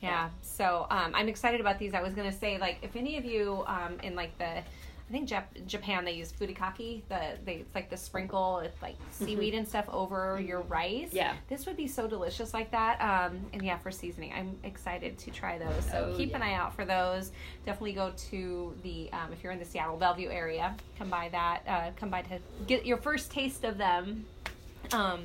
yeah. 0.00 0.30
So 0.42 0.86
um, 0.90 1.12
I'm 1.14 1.28
excited 1.28 1.60
about 1.60 1.78
these. 1.78 1.94
I 1.94 2.02
was 2.02 2.14
gonna 2.14 2.32
say 2.32 2.58
like 2.58 2.78
if 2.82 2.96
any 2.96 3.16
of 3.18 3.24
you 3.24 3.64
um, 3.66 3.98
in 4.02 4.14
like 4.14 4.36
the 4.38 4.62
I 5.08 5.12
think 5.12 5.28
Jap- 5.28 5.64
Japan 5.68 6.04
they 6.04 6.12
use 6.14 6.32
furikake. 6.32 7.02
The 7.08 7.38
they 7.44 7.54
it's 7.58 7.74
like 7.76 7.90
the 7.90 7.96
sprinkle 7.96 8.58
it's 8.58 8.82
like 8.82 8.96
seaweed 9.12 9.54
and 9.54 9.66
stuff 9.66 9.84
over 9.88 10.40
your 10.40 10.62
rice. 10.62 11.08
Mm-hmm. 11.08 11.16
Yeah. 11.16 11.34
This 11.48 11.64
would 11.66 11.76
be 11.76 11.86
so 11.86 12.08
delicious 12.08 12.52
like 12.52 12.72
that. 12.72 13.00
Um, 13.00 13.38
and 13.52 13.62
yeah, 13.62 13.78
for 13.78 13.92
seasoning, 13.92 14.32
I'm 14.32 14.58
excited 14.64 15.16
to 15.18 15.30
try 15.30 15.58
those. 15.58 15.84
So 15.92 16.10
Oh, 16.12 16.16
keep 16.16 16.34
an 16.34 16.42
eye 16.42 16.54
out 16.54 16.74
for 16.74 16.84
those. 16.84 17.30
Definitely 17.64 17.92
go 17.92 18.12
to 18.30 18.74
the 18.82 19.08
um, 19.12 19.32
if 19.32 19.44
you're 19.44 19.52
in 19.52 19.60
the 19.60 19.64
Seattle 19.64 19.96
Bellevue 19.96 20.28
area, 20.28 20.74
come 20.98 21.08
by 21.08 21.28
that. 21.28 21.62
Uh, 21.68 21.90
come 21.94 22.10
by 22.10 22.22
to 22.22 22.40
get 22.66 22.84
your 22.84 22.96
first 22.96 23.30
taste 23.30 23.62
of 23.62 23.78
them. 23.78 24.24
Um, 24.92 25.20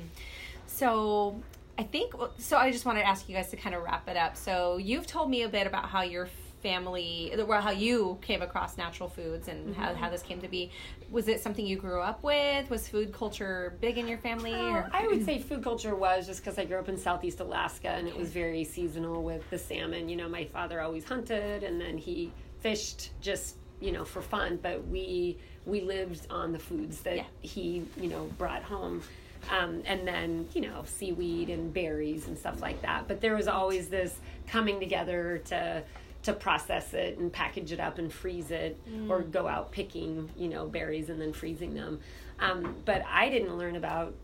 so 0.68 1.42
I 1.78 1.82
think 1.84 2.12
so. 2.38 2.56
I 2.56 2.70
just 2.70 2.84
wanted 2.84 3.00
to 3.00 3.06
ask 3.08 3.28
you 3.28 3.34
guys 3.34 3.50
to 3.50 3.56
kind 3.56 3.74
of 3.74 3.82
wrap 3.82 4.08
it 4.08 4.16
up. 4.16 4.36
So 4.36 4.76
you've 4.76 5.06
told 5.06 5.30
me 5.30 5.42
a 5.42 5.48
bit 5.48 5.66
about 5.66 5.86
how 5.88 6.02
your 6.02 6.28
family, 6.62 7.32
well, 7.48 7.60
how 7.60 7.70
you 7.72 8.18
came 8.22 8.40
across 8.40 8.76
natural 8.78 9.08
foods 9.08 9.48
and 9.48 9.74
how, 9.74 9.88
Mm-hmm. 9.88 9.96
how 10.00 10.10
this 10.10 10.22
came 10.22 10.40
to 10.42 10.48
be. 10.48 10.70
Was 11.10 11.26
it 11.28 11.40
something 11.42 11.66
you 11.66 11.76
grew 11.76 12.00
up 12.00 12.22
with? 12.22 12.70
Was 12.70 12.86
food 12.88 13.12
culture 13.12 13.76
big 13.80 13.98
in 13.98 14.06
your 14.06 14.18
family? 14.18 14.52
Well? 14.52 14.88
I 14.92 15.06
would 15.08 15.24
say 15.24 15.40
food 15.40 15.64
culture 15.64 15.96
was 15.96 16.26
just 16.26 16.44
because 16.44 16.58
I 16.58 16.64
grew 16.64 16.78
up 16.78 16.88
in 16.88 16.96
Southeast 16.96 17.40
Alaska 17.40 17.88
and 17.88 18.06
it 18.06 18.16
was 18.16 18.28
very 18.30 18.62
seasonal 18.64 19.22
with 19.24 19.48
the 19.50 19.58
salmon. 19.58 20.08
You 20.08 20.16
know, 20.16 20.28
my 20.28 20.44
father 20.44 20.80
always 20.80 21.04
hunted 21.04 21.64
and 21.64 21.80
then 21.80 21.98
he 21.98 22.30
fished 22.60 23.10
just 23.20 23.56
you 23.80 23.90
know 23.90 24.04
for 24.04 24.22
fun, 24.22 24.58
but 24.62 24.86
we 24.86 25.36
we 25.66 25.80
lived 25.80 26.28
on 26.30 26.52
the 26.52 26.58
foods 26.60 27.00
that 27.00 27.16
Yeah. 27.16 27.24
he 27.40 27.84
you 27.96 28.08
know 28.08 28.30
brought 28.38 28.62
home. 28.62 29.02
Um, 29.50 29.82
and 29.86 30.06
then 30.06 30.48
you 30.54 30.60
know 30.62 30.84
seaweed 30.86 31.50
and 31.50 31.72
berries 31.72 32.28
and 32.28 32.38
stuff 32.38 32.62
like 32.62 32.80
that. 32.82 33.08
But 33.08 33.20
there 33.20 33.34
was 33.34 33.48
always 33.48 33.88
this 33.88 34.14
coming 34.46 34.80
together 34.80 35.42
to 35.46 35.82
to 36.22 36.32
process 36.32 36.94
it 36.94 37.18
and 37.18 37.32
package 37.32 37.72
it 37.72 37.80
up 37.80 37.98
and 37.98 38.12
freeze 38.12 38.50
it, 38.52 38.78
or 39.10 39.22
go 39.22 39.48
out 39.48 39.72
picking 39.72 40.30
you 40.36 40.48
know 40.48 40.66
berries 40.66 41.08
and 41.08 41.20
then 41.20 41.32
freezing 41.32 41.74
them. 41.74 42.00
Um, 42.38 42.76
but 42.84 43.02
I 43.08 43.28
didn't 43.28 43.56
learn 43.58 43.76
about 43.76 44.14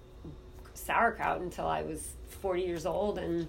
sauerkraut 0.74 1.40
until 1.40 1.66
I 1.66 1.82
was 1.82 2.10
40 2.40 2.62
years 2.62 2.86
old, 2.86 3.18
and 3.18 3.48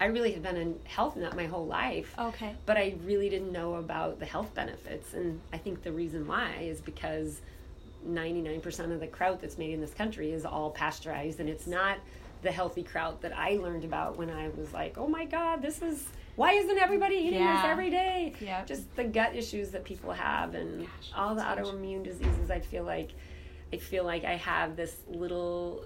I 0.00 0.06
really 0.06 0.32
had 0.32 0.42
been 0.42 0.56
a 0.84 0.88
health 0.88 1.16
nut 1.16 1.36
my 1.36 1.46
whole 1.46 1.66
life. 1.66 2.14
Okay. 2.18 2.54
But 2.66 2.76
I 2.76 2.94
really 3.04 3.28
didn't 3.28 3.52
know 3.52 3.74
about 3.74 4.18
the 4.18 4.26
health 4.26 4.54
benefits, 4.54 5.12
and 5.14 5.40
I 5.52 5.58
think 5.58 5.82
the 5.82 5.92
reason 5.92 6.26
why 6.26 6.56
is 6.60 6.80
because 6.80 7.40
99% 8.06 8.92
of 8.92 9.00
the 9.00 9.06
kraut 9.06 9.40
that's 9.40 9.58
made 9.58 9.72
in 9.72 9.80
this 9.80 9.94
country 9.94 10.32
is 10.32 10.44
all 10.44 10.70
pasteurized, 10.70 11.40
and 11.40 11.48
it's 11.48 11.66
not 11.66 11.98
the 12.42 12.50
healthy 12.50 12.82
kraut 12.82 13.20
that 13.22 13.36
I 13.36 13.52
learned 13.56 13.84
about 13.84 14.16
when 14.18 14.28
I 14.30 14.48
was 14.56 14.72
like, 14.72 14.98
oh 14.98 15.06
my 15.08 15.24
God, 15.24 15.62
this 15.62 15.80
is. 15.82 16.06
Why 16.34 16.52
isn't 16.54 16.78
everybody 16.78 17.16
eating 17.16 17.40
Yeah. 17.40 17.56
this 17.62 17.70
every 17.70 17.90
day? 17.90 18.32
Yeah. 18.40 18.64
Just 18.64 18.94
the 18.96 19.04
gut 19.04 19.36
issues 19.36 19.70
that 19.72 19.84
people 19.84 20.12
have 20.12 20.54
and 20.54 20.80
Gosh, 20.86 21.10
all 21.14 21.34
the 21.34 21.44
huge. 21.44 21.58
autoimmune 21.66 22.02
diseases. 22.02 22.50
I 22.50 22.60
feel 22.60 22.84
like 22.84 23.10
I 23.72 23.76
feel 23.76 24.04
like 24.04 24.24
I 24.24 24.36
have 24.36 24.74
this 24.74 24.96
little 25.08 25.84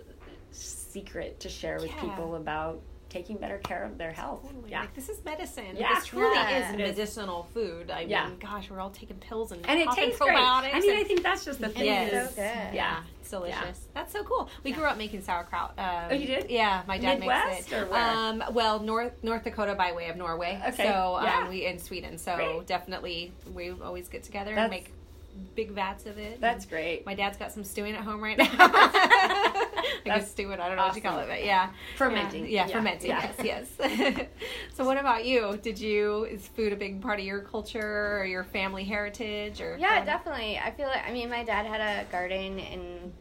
secret 0.53 1.41
to 1.41 1.49
share 1.49 1.77
with 1.81 1.87
Yeah. 1.91 2.01
people 2.01 2.37
about 2.37 2.81
taking 3.09 3.37
better 3.37 3.59
care 3.59 3.85
of 3.85 3.97
their 3.99 4.13
health. 4.13 4.43
Totally. 4.43 4.71
Yeah. 4.71 4.81
Like 4.81 4.95
this 4.95 5.09
is 5.09 5.25
medicine. 5.25 5.77
Yeah. 5.77 5.95
This 5.95 6.07
truly 6.07 6.35
Yeah. 6.35 6.69
is 6.69 6.75
It 6.75 6.81
is. 6.81 6.97
medicinal 6.97 7.47
food. 7.55 7.91
I 7.91 8.01
Yeah. 8.01 8.29
mean, 8.29 8.39
gosh, 8.39 8.69
we're 8.71 8.81
all 8.81 8.91
taking 8.91 9.17
pills 9.17 9.53
and 9.53 9.65
and 9.67 9.81
it 9.81 9.87
popping 9.87 10.05
tastes 10.07 10.19
great. 10.21 10.37
I 10.37 10.73
mean, 10.81 10.91
and- 10.91 10.99
I 10.99 11.05
think 11.05 11.23
that's 11.23 11.45
just 11.45 11.61
the 11.61 11.69
thing. 11.69 11.85
Yes. 11.87 12.13
is- 12.13 12.29
So 12.31 12.43
good. 12.43 12.75
Yeah. 12.75 13.03
It's 13.21 13.31
delicious. 13.31 13.89
That's 13.95 14.13
so 14.13 14.23
cool. 14.25 14.49
We 14.63 14.73
grew 14.73 14.85
up 14.85 14.97
making 14.99 15.23
sauerkraut. 15.23 15.75
Um, 15.79 16.05
Oh, 16.11 16.15
you 16.15 16.27
did? 16.27 16.49
Yeah, 16.51 16.83
my 16.87 16.97
dad 16.99 17.19
Midwest 17.19 17.47
makes 17.49 17.73
it. 17.73 17.75
or 17.77 17.87
where? 17.87 18.01
Um, 18.01 18.45
well, 18.53 18.79
North 18.81 19.13
North 19.23 19.43
Dakota 19.45 19.75
by 19.75 19.93
way 19.93 20.09
of 20.11 20.17
Norway. 20.17 20.61
Okay, 20.69 20.85
So 20.85 21.19
yeah. 21.23 21.41
um, 21.41 21.49
we 21.49 21.65
in 21.67 21.79
Sweden. 21.79 22.19
So 22.19 22.37
Great. 22.37 22.67
definitely 22.67 23.33
we 23.53 23.71
always 23.73 24.09
get 24.09 24.23
together 24.25 24.51
That's- 24.51 24.65
and 24.65 24.71
make 24.71 24.91
big 25.55 25.71
vats 25.73 26.07
of 26.07 26.19
it. 26.19 26.41
That's 26.41 26.67
great. 26.67 27.05
My 27.05 27.15
dad's 27.15 27.37
got 27.37 27.51
some 27.53 27.65
stewing 27.65 27.95
at 27.95 28.03
home 28.03 28.23
right 28.23 28.39
now. 28.39 28.47
I 30.11 30.19
guess 30.19 30.31
stewing. 30.31 30.61
I 30.61 30.69
don't 30.69 30.77
know 30.77 30.85
what 30.87 30.97
you 30.97 31.03
call 31.03 31.19
it, 31.19 31.29
but 31.29 31.45
yeah, 31.45 31.71
Fermenting. 31.97 32.45
Yeah, 32.45 32.49
yeah, 32.49 32.67
Yeah, 32.69 32.75
fermenting. 32.75 33.11
yeah. 33.11 33.33
Yes, 33.45 33.69
yes. 33.81 34.29
so, 34.75 34.85
what 34.85 34.99
about 34.99 35.25
you? 35.25 35.59
Did 35.63 35.79
you 35.79 36.25
is 36.25 36.47
food 36.49 36.73
a 36.73 36.77
big 36.77 37.01
part 37.03 37.19
of 37.19 37.25
your 37.25 37.41
culture 37.41 38.19
or 38.21 38.25
your 38.25 38.45
family 38.45 38.85
heritage? 38.85 39.61
Or 39.61 39.77
Yeah, 39.79 40.05
definitely. 40.05 40.59
I 40.59 40.71
feel 40.71 40.87
like 40.89 41.07
I 41.07 41.13
mean 41.13 41.29
my 41.31 41.45
dad 41.45 41.67
had 41.67 41.81
a 41.81 42.11
garden 42.11 42.59
and 42.59 43.13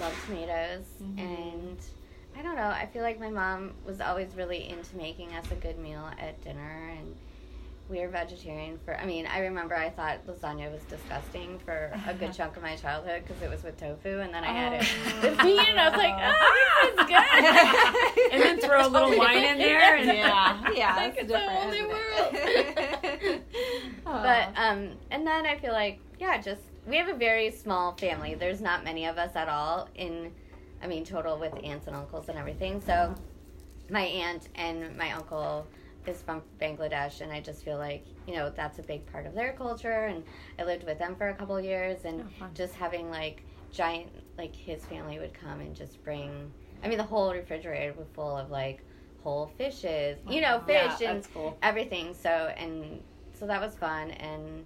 loved 0.00 0.16
tomatoes 0.26 0.84
Mhm. 1.02 1.18
and 1.18 1.78
I 2.36 2.42
don't 2.42 2.56
know, 2.56 2.68
I 2.68 2.86
feel 2.86 3.02
like 3.02 3.20
my 3.20 3.28
mom 3.28 3.72
was 3.84 4.00
always 4.00 4.34
really 4.34 4.68
into 4.68 4.96
making 4.96 5.34
us 5.34 5.50
a 5.50 5.54
good 5.54 5.78
meal 5.78 6.08
at 6.18 6.42
dinner 6.42 6.88
and 6.98 7.14
we 7.92 8.00
were 8.00 8.08
vegetarian 8.08 8.78
for 8.84 8.98
I 8.98 9.04
mean, 9.04 9.26
I 9.26 9.40
remember 9.40 9.76
I 9.76 9.90
thought 9.90 10.26
lasagna 10.26 10.72
was 10.72 10.82
disgusting 10.84 11.58
for 11.58 11.92
a 12.08 12.14
good 12.14 12.32
chunk 12.36 12.56
of 12.56 12.62
my 12.62 12.74
childhood 12.74 13.22
because 13.26 13.40
it 13.42 13.50
was 13.50 13.62
with 13.62 13.76
tofu 13.76 14.20
and 14.20 14.32
then 14.32 14.42
I 14.42 14.52
had 14.52 14.72
it 14.72 15.22
with 15.22 15.44
meat 15.44 15.60
and 15.68 15.78
I 15.78 15.88
was 15.90 15.98
like, 15.98 16.14
"Oh, 16.18 16.32
this 16.82 17.00
is 17.00 17.06
good." 17.06 18.32
and 18.32 18.42
then 18.42 18.60
throw 18.60 18.86
a 18.86 18.88
little 18.88 19.16
wine 19.16 19.44
in 19.44 19.58
there. 19.58 19.96
And 19.96 20.06
yeah, 20.06 20.72
yeah, 20.72 20.96
Like 20.96 21.16
it's 21.18 21.30
it's 21.30 21.32
a 21.32 21.38
whole 21.38 21.70
new 21.70 21.90
isn't? 23.22 23.42
But 24.04 24.48
um, 24.56 24.90
and 25.10 25.26
then 25.26 25.46
I 25.46 25.58
feel 25.58 25.72
like 25.72 26.00
yeah, 26.18 26.40
just 26.40 26.62
we 26.86 26.96
have 26.96 27.08
a 27.08 27.14
very 27.14 27.50
small 27.50 27.92
family. 27.92 28.34
There's 28.34 28.60
not 28.60 28.84
many 28.84 29.06
of 29.06 29.18
us 29.18 29.36
at 29.36 29.48
all 29.48 29.88
in, 29.94 30.32
I 30.82 30.86
mean, 30.86 31.04
total 31.04 31.38
with 31.38 31.52
aunts 31.62 31.86
and 31.86 31.94
uncles 31.96 32.28
and 32.28 32.38
everything. 32.38 32.80
So 32.80 33.14
my 33.90 34.02
aunt 34.02 34.48
and 34.54 34.96
my 34.96 35.12
uncle 35.12 35.66
is 36.06 36.22
from 36.22 36.42
Bangladesh, 36.60 37.20
and 37.20 37.32
I 37.32 37.40
just 37.40 37.64
feel 37.64 37.78
like 37.78 38.04
you 38.26 38.34
know 38.34 38.50
that's 38.50 38.78
a 38.78 38.82
big 38.82 39.10
part 39.12 39.26
of 39.26 39.34
their 39.34 39.52
culture. 39.52 40.06
And 40.06 40.24
I 40.58 40.64
lived 40.64 40.84
with 40.84 40.98
them 40.98 41.14
for 41.16 41.28
a 41.28 41.34
couple 41.34 41.56
of 41.56 41.64
years, 41.64 42.04
and 42.04 42.24
Oh, 42.40 42.46
just 42.54 42.74
having 42.74 43.10
like 43.10 43.44
giant 43.72 44.10
like 44.38 44.54
his 44.54 44.84
family 44.84 45.18
would 45.18 45.34
come 45.34 45.60
and 45.60 45.74
just 45.74 46.02
bring. 46.04 46.52
I 46.84 46.88
mean, 46.88 46.98
the 46.98 47.04
whole 47.04 47.32
refrigerator 47.32 47.94
was 47.96 48.08
full 48.14 48.36
of 48.36 48.50
like 48.50 48.82
whole 49.22 49.52
fishes, 49.56 50.18
you 50.28 50.40
know, 50.40 50.60
fish 50.66 51.00
Yeah, 51.00 51.10
and 51.12 51.28
cool. 51.32 51.56
everything. 51.62 52.14
So 52.14 52.28
and 52.56 53.02
so 53.34 53.46
that 53.46 53.60
was 53.60 53.74
fun 53.76 54.10
and 54.12 54.64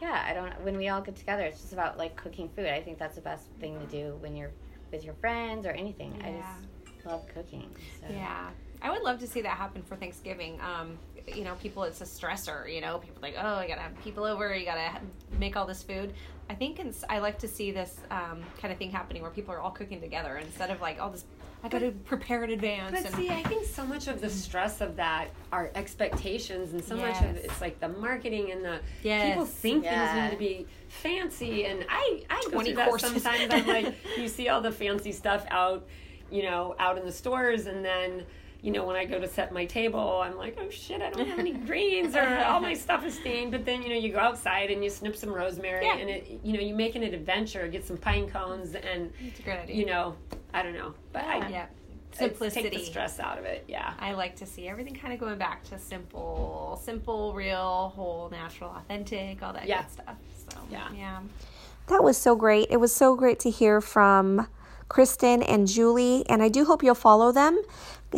yeah, 0.00 0.24
I 0.28 0.34
don't 0.34 0.60
when 0.62 0.76
we 0.76 0.88
all 0.88 1.00
get 1.00 1.16
together, 1.16 1.42
it's 1.44 1.60
just 1.60 1.72
about 1.72 1.96
like 1.98 2.16
cooking 2.16 2.48
food. 2.54 2.66
I 2.66 2.82
think 2.82 2.98
that's 2.98 3.14
the 3.14 3.20
best 3.20 3.46
thing 3.60 3.78
to 3.80 3.86
do 3.86 4.16
when 4.20 4.36
you're 4.36 4.50
with 4.92 5.04
your 5.04 5.14
friends 5.14 5.66
or 5.66 5.70
anything. 5.70 6.12
I 6.24 6.32
just 6.32 7.06
love 7.06 7.26
cooking. 7.32 7.70
So. 8.00 8.06
Yeah. 8.10 8.50
I 8.82 8.90
would 8.90 9.02
love 9.02 9.18
to 9.20 9.26
see 9.26 9.40
that 9.42 9.56
happen 9.56 9.82
for 9.82 9.96
Thanksgiving. 9.96 10.58
Um, 10.60 10.98
you 11.34 11.42
know, 11.44 11.54
people, 11.56 11.82
it's 11.84 12.00
a 12.00 12.04
stressor. 12.04 12.72
You 12.72 12.80
know, 12.80 12.98
people 12.98 13.18
are 13.18 13.22
like, 13.22 13.34
oh, 13.38 13.54
I 13.56 13.66
gotta 13.66 13.80
have 13.80 13.98
people 14.02 14.24
over, 14.24 14.54
you 14.54 14.64
gotta 14.64 15.00
make 15.38 15.56
all 15.56 15.66
this 15.66 15.82
food. 15.82 16.12
I 16.48 16.54
think 16.54 16.78
in, 16.78 16.94
I 17.08 17.18
like 17.18 17.38
to 17.40 17.48
see 17.48 17.72
this 17.72 17.96
um, 18.10 18.40
kind 18.60 18.72
of 18.72 18.78
thing 18.78 18.90
happening 18.90 19.22
where 19.22 19.32
people 19.32 19.52
are 19.52 19.60
all 19.60 19.72
cooking 19.72 20.00
together 20.00 20.36
instead 20.36 20.70
of 20.70 20.80
like 20.80 21.00
all 21.00 21.10
this. 21.10 21.24
I 21.64 21.68
gotta 21.68 21.90
prepare 22.04 22.44
in 22.44 22.50
advance. 22.50 22.92
But 22.92 23.06
and, 23.06 23.14
see, 23.16 23.30
I 23.30 23.42
think 23.42 23.66
so 23.66 23.84
much 23.84 24.06
of 24.06 24.20
the 24.20 24.30
stress 24.30 24.80
of 24.80 24.94
that 24.96 25.28
are 25.50 25.72
expectations, 25.74 26.72
and 26.72 26.84
so 26.84 26.94
much 26.96 27.16
of 27.22 27.36
it's 27.36 27.60
like 27.60 27.80
the 27.80 27.88
marketing 27.88 28.52
and 28.52 28.64
the 28.64 28.80
Yes. 29.02 29.30
people 29.30 29.46
think 29.46 29.84
Yeah. 29.84 30.06
things 30.06 30.22
need 30.24 30.30
to 30.30 30.36
be 30.36 30.66
fancy. 30.88 31.64
And 31.64 31.84
I, 31.88 32.22
I 32.30 32.42
go 32.44 32.50
20 32.50 32.68
through 32.74 32.76
that 32.76 33.00
sometimes. 33.00 33.50
I'm 33.50 33.66
like, 33.66 33.94
you 34.18 34.28
see 34.28 34.48
all 34.48 34.60
the 34.60 34.70
fancy 34.70 35.10
stuff 35.10 35.44
out, 35.50 35.84
you 36.30 36.42
know, 36.44 36.76
out 36.78 36.98
in 36.98 37.04
the 37.04 37.12
stores, 37.12 37.66
and 37.66 37.84
then. 37.84 38.24
You 38.62 38.72
know, 38.72 38.84
when 38.84 38.96
I 38.96 39.04
go 39.04 39.20
to 39.20 39.28
set 39.28 39.52
my 39.52 39.64
table, 39.64 40.20
I'm 40.24 40.36
like, 40.36 40.56
oh 40.60 40.68
shit, 40.70 41.00
I 41.02 41.10
don't 41.10 41.28
have 41.28 41.38
any 41.38 41.52
greens, 41.68 42.16
or 42.16 42.26
all 42.46 42.60
my 42.60 42.74
stuff 42.74 43.04
is 43.04 43.14
stained. 43.14 43.52
But 43.52 43.64
then, 43.64 43.82
you 43.82 43.88
know, 43.90 43.94
you 43.94 44.10
go 44.12 44.18
outside 44.18 44.70
and 44.70 44.82
you 44.82 44.90
snip 44.90 45.14
some 45.16 45.30
rosemary, 45.30 45.84
Yeah. 45.84 45.96
and 45.98 46.10
it, 46.10 46.40
you 46.42 46.54
know, 46.54 46.60
you 46.60 46.74
make 46.74 46.96
it 46.96 47.02
an 47.02 47.14
adventure. 47.14 47.66
Get 47.68 47.84
some 47.86 47.96
pine 47.96 48.28
cones, 48.28 48.74
and 48.74 49.12
it's 49.20 49.38
a 49.38 49.42
great 49.42 49.58
idea. 49.60 49.76
you 49.76 49.86
know, 49.86 50.16
I 50.52 50.62
don't 50.62 50.74
know, 50.74 50.94
but 51.12 51.24
I, 51.24 51.48
yeah. 51.48 51.66
Simplicity. 52.12 52.70
Take 52.70 52.78
the 52.78 52.84
stress 52.84 53.20
out 53.20 53.38
of 53.38 53.44
it. 53.44 53.64
Yeah. 53.68 53.92
I 53.98 54.12
like 54.14 54.36
to 54.36 54.46
see 54.46 54.66
everything 54.68 54.94
kind 54.94 55.12
of 55.12 55.20
going 55.20 55.36
back 55.36 55.62
to 55.64 55.78
simple, 55.78 56.80
simple, 56.82 57.34
real, 57.34 57.92
whole, 57.94 58.30
natural, 58.30 58.70
authentic, 58.70 59.42
all 59.42 59.52
that 59.52 59.66
Yeah. 59.68 59.82
good 59.82 59.90
stuff. 59.90 60.16
So 60.48 60.56
Yeah. 60.70 60.88
yeah. 60.96 61.18
That 61.88 62.02
was 62.02 62.16
so 62.16 62.34
great. 62.34 62.68
It 62.70 62.78
was 62.78 62.94
so 62.94 63.16
great 63.16 63.38
to 63.40 63.50
hear 63.50 63.82
from 63.82 64.48
Kristen 64.88 65.42
and 65.42 65.66
Julie, 65.68 66.24
and 66.28 66.42
I 66.42 66.48
do 66.48 66.64
hope 66.64 66.82
you'll 66.82 66.94
follow 66.94 67.32
them. 67.32 67.60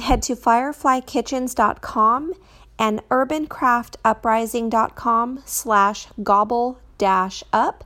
Head 0.00 0.22
to 0.22 0.34
fireflykitchens.com 0.34 2.32
and 2.78 3.02
urbancraftuprising.com 3.08 5.42
slash 5.44 6.06
gobble 6.22 6.78
dash 6.98 7.42
up. 7.52 7.84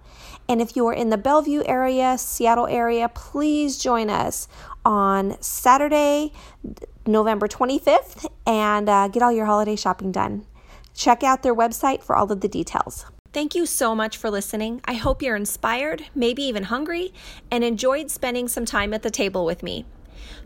And 0.48 0.60
if 0.60 0.76
you 0.76 0.86
are 0.88 0.92
in 0.92 1.10
the 1.10 1.16
Bellevue 1.16 1.62
area, 1.64 2.18
Seattle 2.18 2.66
area, 2.66 3.08
please 3.08 3.78
join 3.78 4.10
us 4.10 4.48
on 4.84 5.40
Saturday, 5.40 6.32
November 7.06 7.46
25th, 7.48 8.26
and 8.46 8.88
uh, 8.88 9.08
get 9.08 9.22
all 9.22 9.32
your 9.32 9.46
holiday 9.46 9.76
shopping 9.76 10.12
done. 10.12 10.44
Check 10.94 11.22
out 11.22 11.42
their 11.42 11.54
website 11.54 12.02
for 12.02 12.16
all 12.16 12.30
of 12.30 12.40
the 12.40 12.48
details. 12.48 13.06
Thank 13.32 13.54
you 13.54 13.64
so 13.64 13.94
much 13.94 14.18
for 14.18 14.30
listening. 14.30 14.82
I 14.84 14.94
hope 14.94 15.22
you're 15.22 15.36
inspired, 15.36 16.04
maybe 16.14 16.42
even 16.42 16.64
hungry, 16.64 17.14
and 17.50 17.64
enjoyed 17.64 18.10
spending 18.10 18.46
some 18.46 18.66
time 18.66 18.92
at 18.92 19.02
the 19.02 19.10
table 19.10 19.46
with 19.46 19.62
me. 19.62 19.86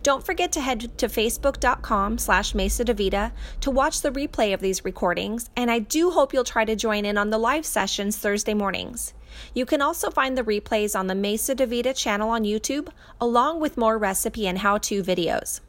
Don't 0.02 0.24
forget 0.24 0.52
to 0.52 0.61
head 0.61 0.96
to 0.98 1.09
facebook.com 1.09 2.18
slash 2.18 2.55
Mesa 2.55 2.85
DeVida 2.85 3.33
to 3.61 3.70
watch 3.70 4.00
the 4.00 4.11
replay 4.11 4.55
of 4.55 4.61
these 4.61 4.85
recordings, 4.85 5.50
and 5.57 5.70
I 5.70 5.81
do 5.81 6.11
hope 6.11 6.33
you'll 6.33 6.44
try 6.44 6.64
to 6.64 6.76
join 6.76 7.05
in 7.05 7.18
on 7.18 7.31
the 7.31 7.38
live 7.38 7.66
sessions 7.66 8.16
Thursday 8.16 8.55
mornings. 8.55 9.14
You 9.55 9.66
can 9.66 9.83
also 9.83 10.11
find 10.11 10.37
the 10.37 10.44
replays 10.44 10.98
on 10.98 11.09
the 11.09 11.14
Mesa 11.14 11.55
DeVida 11.55 11.94
channel 11.94 12.31
on 12.31 12.44
YouTube, 12.44 12.88
along 13.20 13.61
with 13.61 13.76
more 13.76 13.98
recipe 13.98 14.46
and 14.46 14.59
how-to 14.59 15.02
videos. 15.02 15.61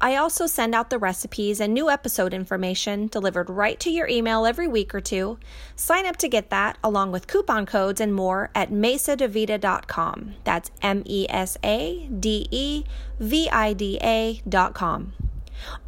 I 0.00 0.16
also 0.16 0.46
send 0.46 0.74
out 0.74 0.90
the 0.90 0.98
recipes 0.98 1.60
and 1.60 1.72
new 1.72 1.90
episode 1.90 2.34
information 2.34 3.08
delivered 3.08 3.50
right 3.50 3.78
to 3.80 3.90
your 3.90 4.08
email 4.08 4.46
every 4.46 4.68
week 4.68 4.94
or 4.94 5.00
two. 5.00 5.38
Sign 5.76 6.06
up 6.06 6.16
to 6.18 6.28
get 6.28 6.50
that 6.50 6.78
along 6.82 7.12
with 7.12 7.26
coupon 7.26 7.66
codes 7.66 8.00
and 8.00 8.14
more 8.14 8.50
at 8.54 8.70
mesadevida.com. 8.70 10.34
That's 10.44 10.70
M 10.82 11.02
E 11.06 11.26
S 11.28 11.56
A 11.64 12.08
D 12.08 12.48
E 12.50 12.84
V 13.18 13.48
I 13.50 13.72
D 13.72 13.98
A.com. 14.02 15.12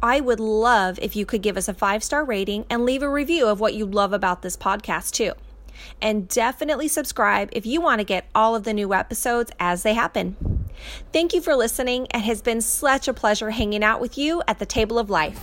I 0.01 0.21
would 0.21 0.39
love 0.39 0.99
if 1.01 1.15
you 1.15 1.25
could 1.25 1.41
give 1.41 1.57
us 1.57 1.67
a 1.67 1.73
five 1.73 2.03
star 2.03 2.23
rating 2.23 2.65
and 2.69 2.85
leave 2.85 3.03
a 3.03 3.09
review 3.09 3.47
of 3.47 3.59
what 3.59 3.73
you 3.73 3.85
love 3.85 4.13
about 4.13 4.41
this 4.41 4.55
podcast, 4.57 5.11
too. 5.11 5.33
And 6.01 6.27
definitely 6.27 6.87
subscribe 6.87 7.49
if 7.51 7.65
you 7.65 7.81
want 7.81 7.99
to 7.99 8.05
get 8.05 8.27
all 8.33 8.55
of 8.55 8.63
the 8.63 8.73
new 8.73 8.93
episodes 8.93 9.51
as 9.59 9.83
they 9.83 9.93
happen. 9.93 10.64
Thank 11.11 11.33
you 11.33 11.41
for 11.41 11.55
listening. 11.55 12.07
It 12.13 12.21
has 12.21 12.41
been 12.41 12.61
such 12.61 13.07
a 13.07 13.13
pleasure 13.13 13.51
hanging 13.51 13.83
out 13.83 13.99
with 13.99 14.17
you 14.17 14.41
at 14.47 14.59
the 14.59 14.65
Table 14.65 14.99
of 14.99 15.09
Life. 15.09 15.39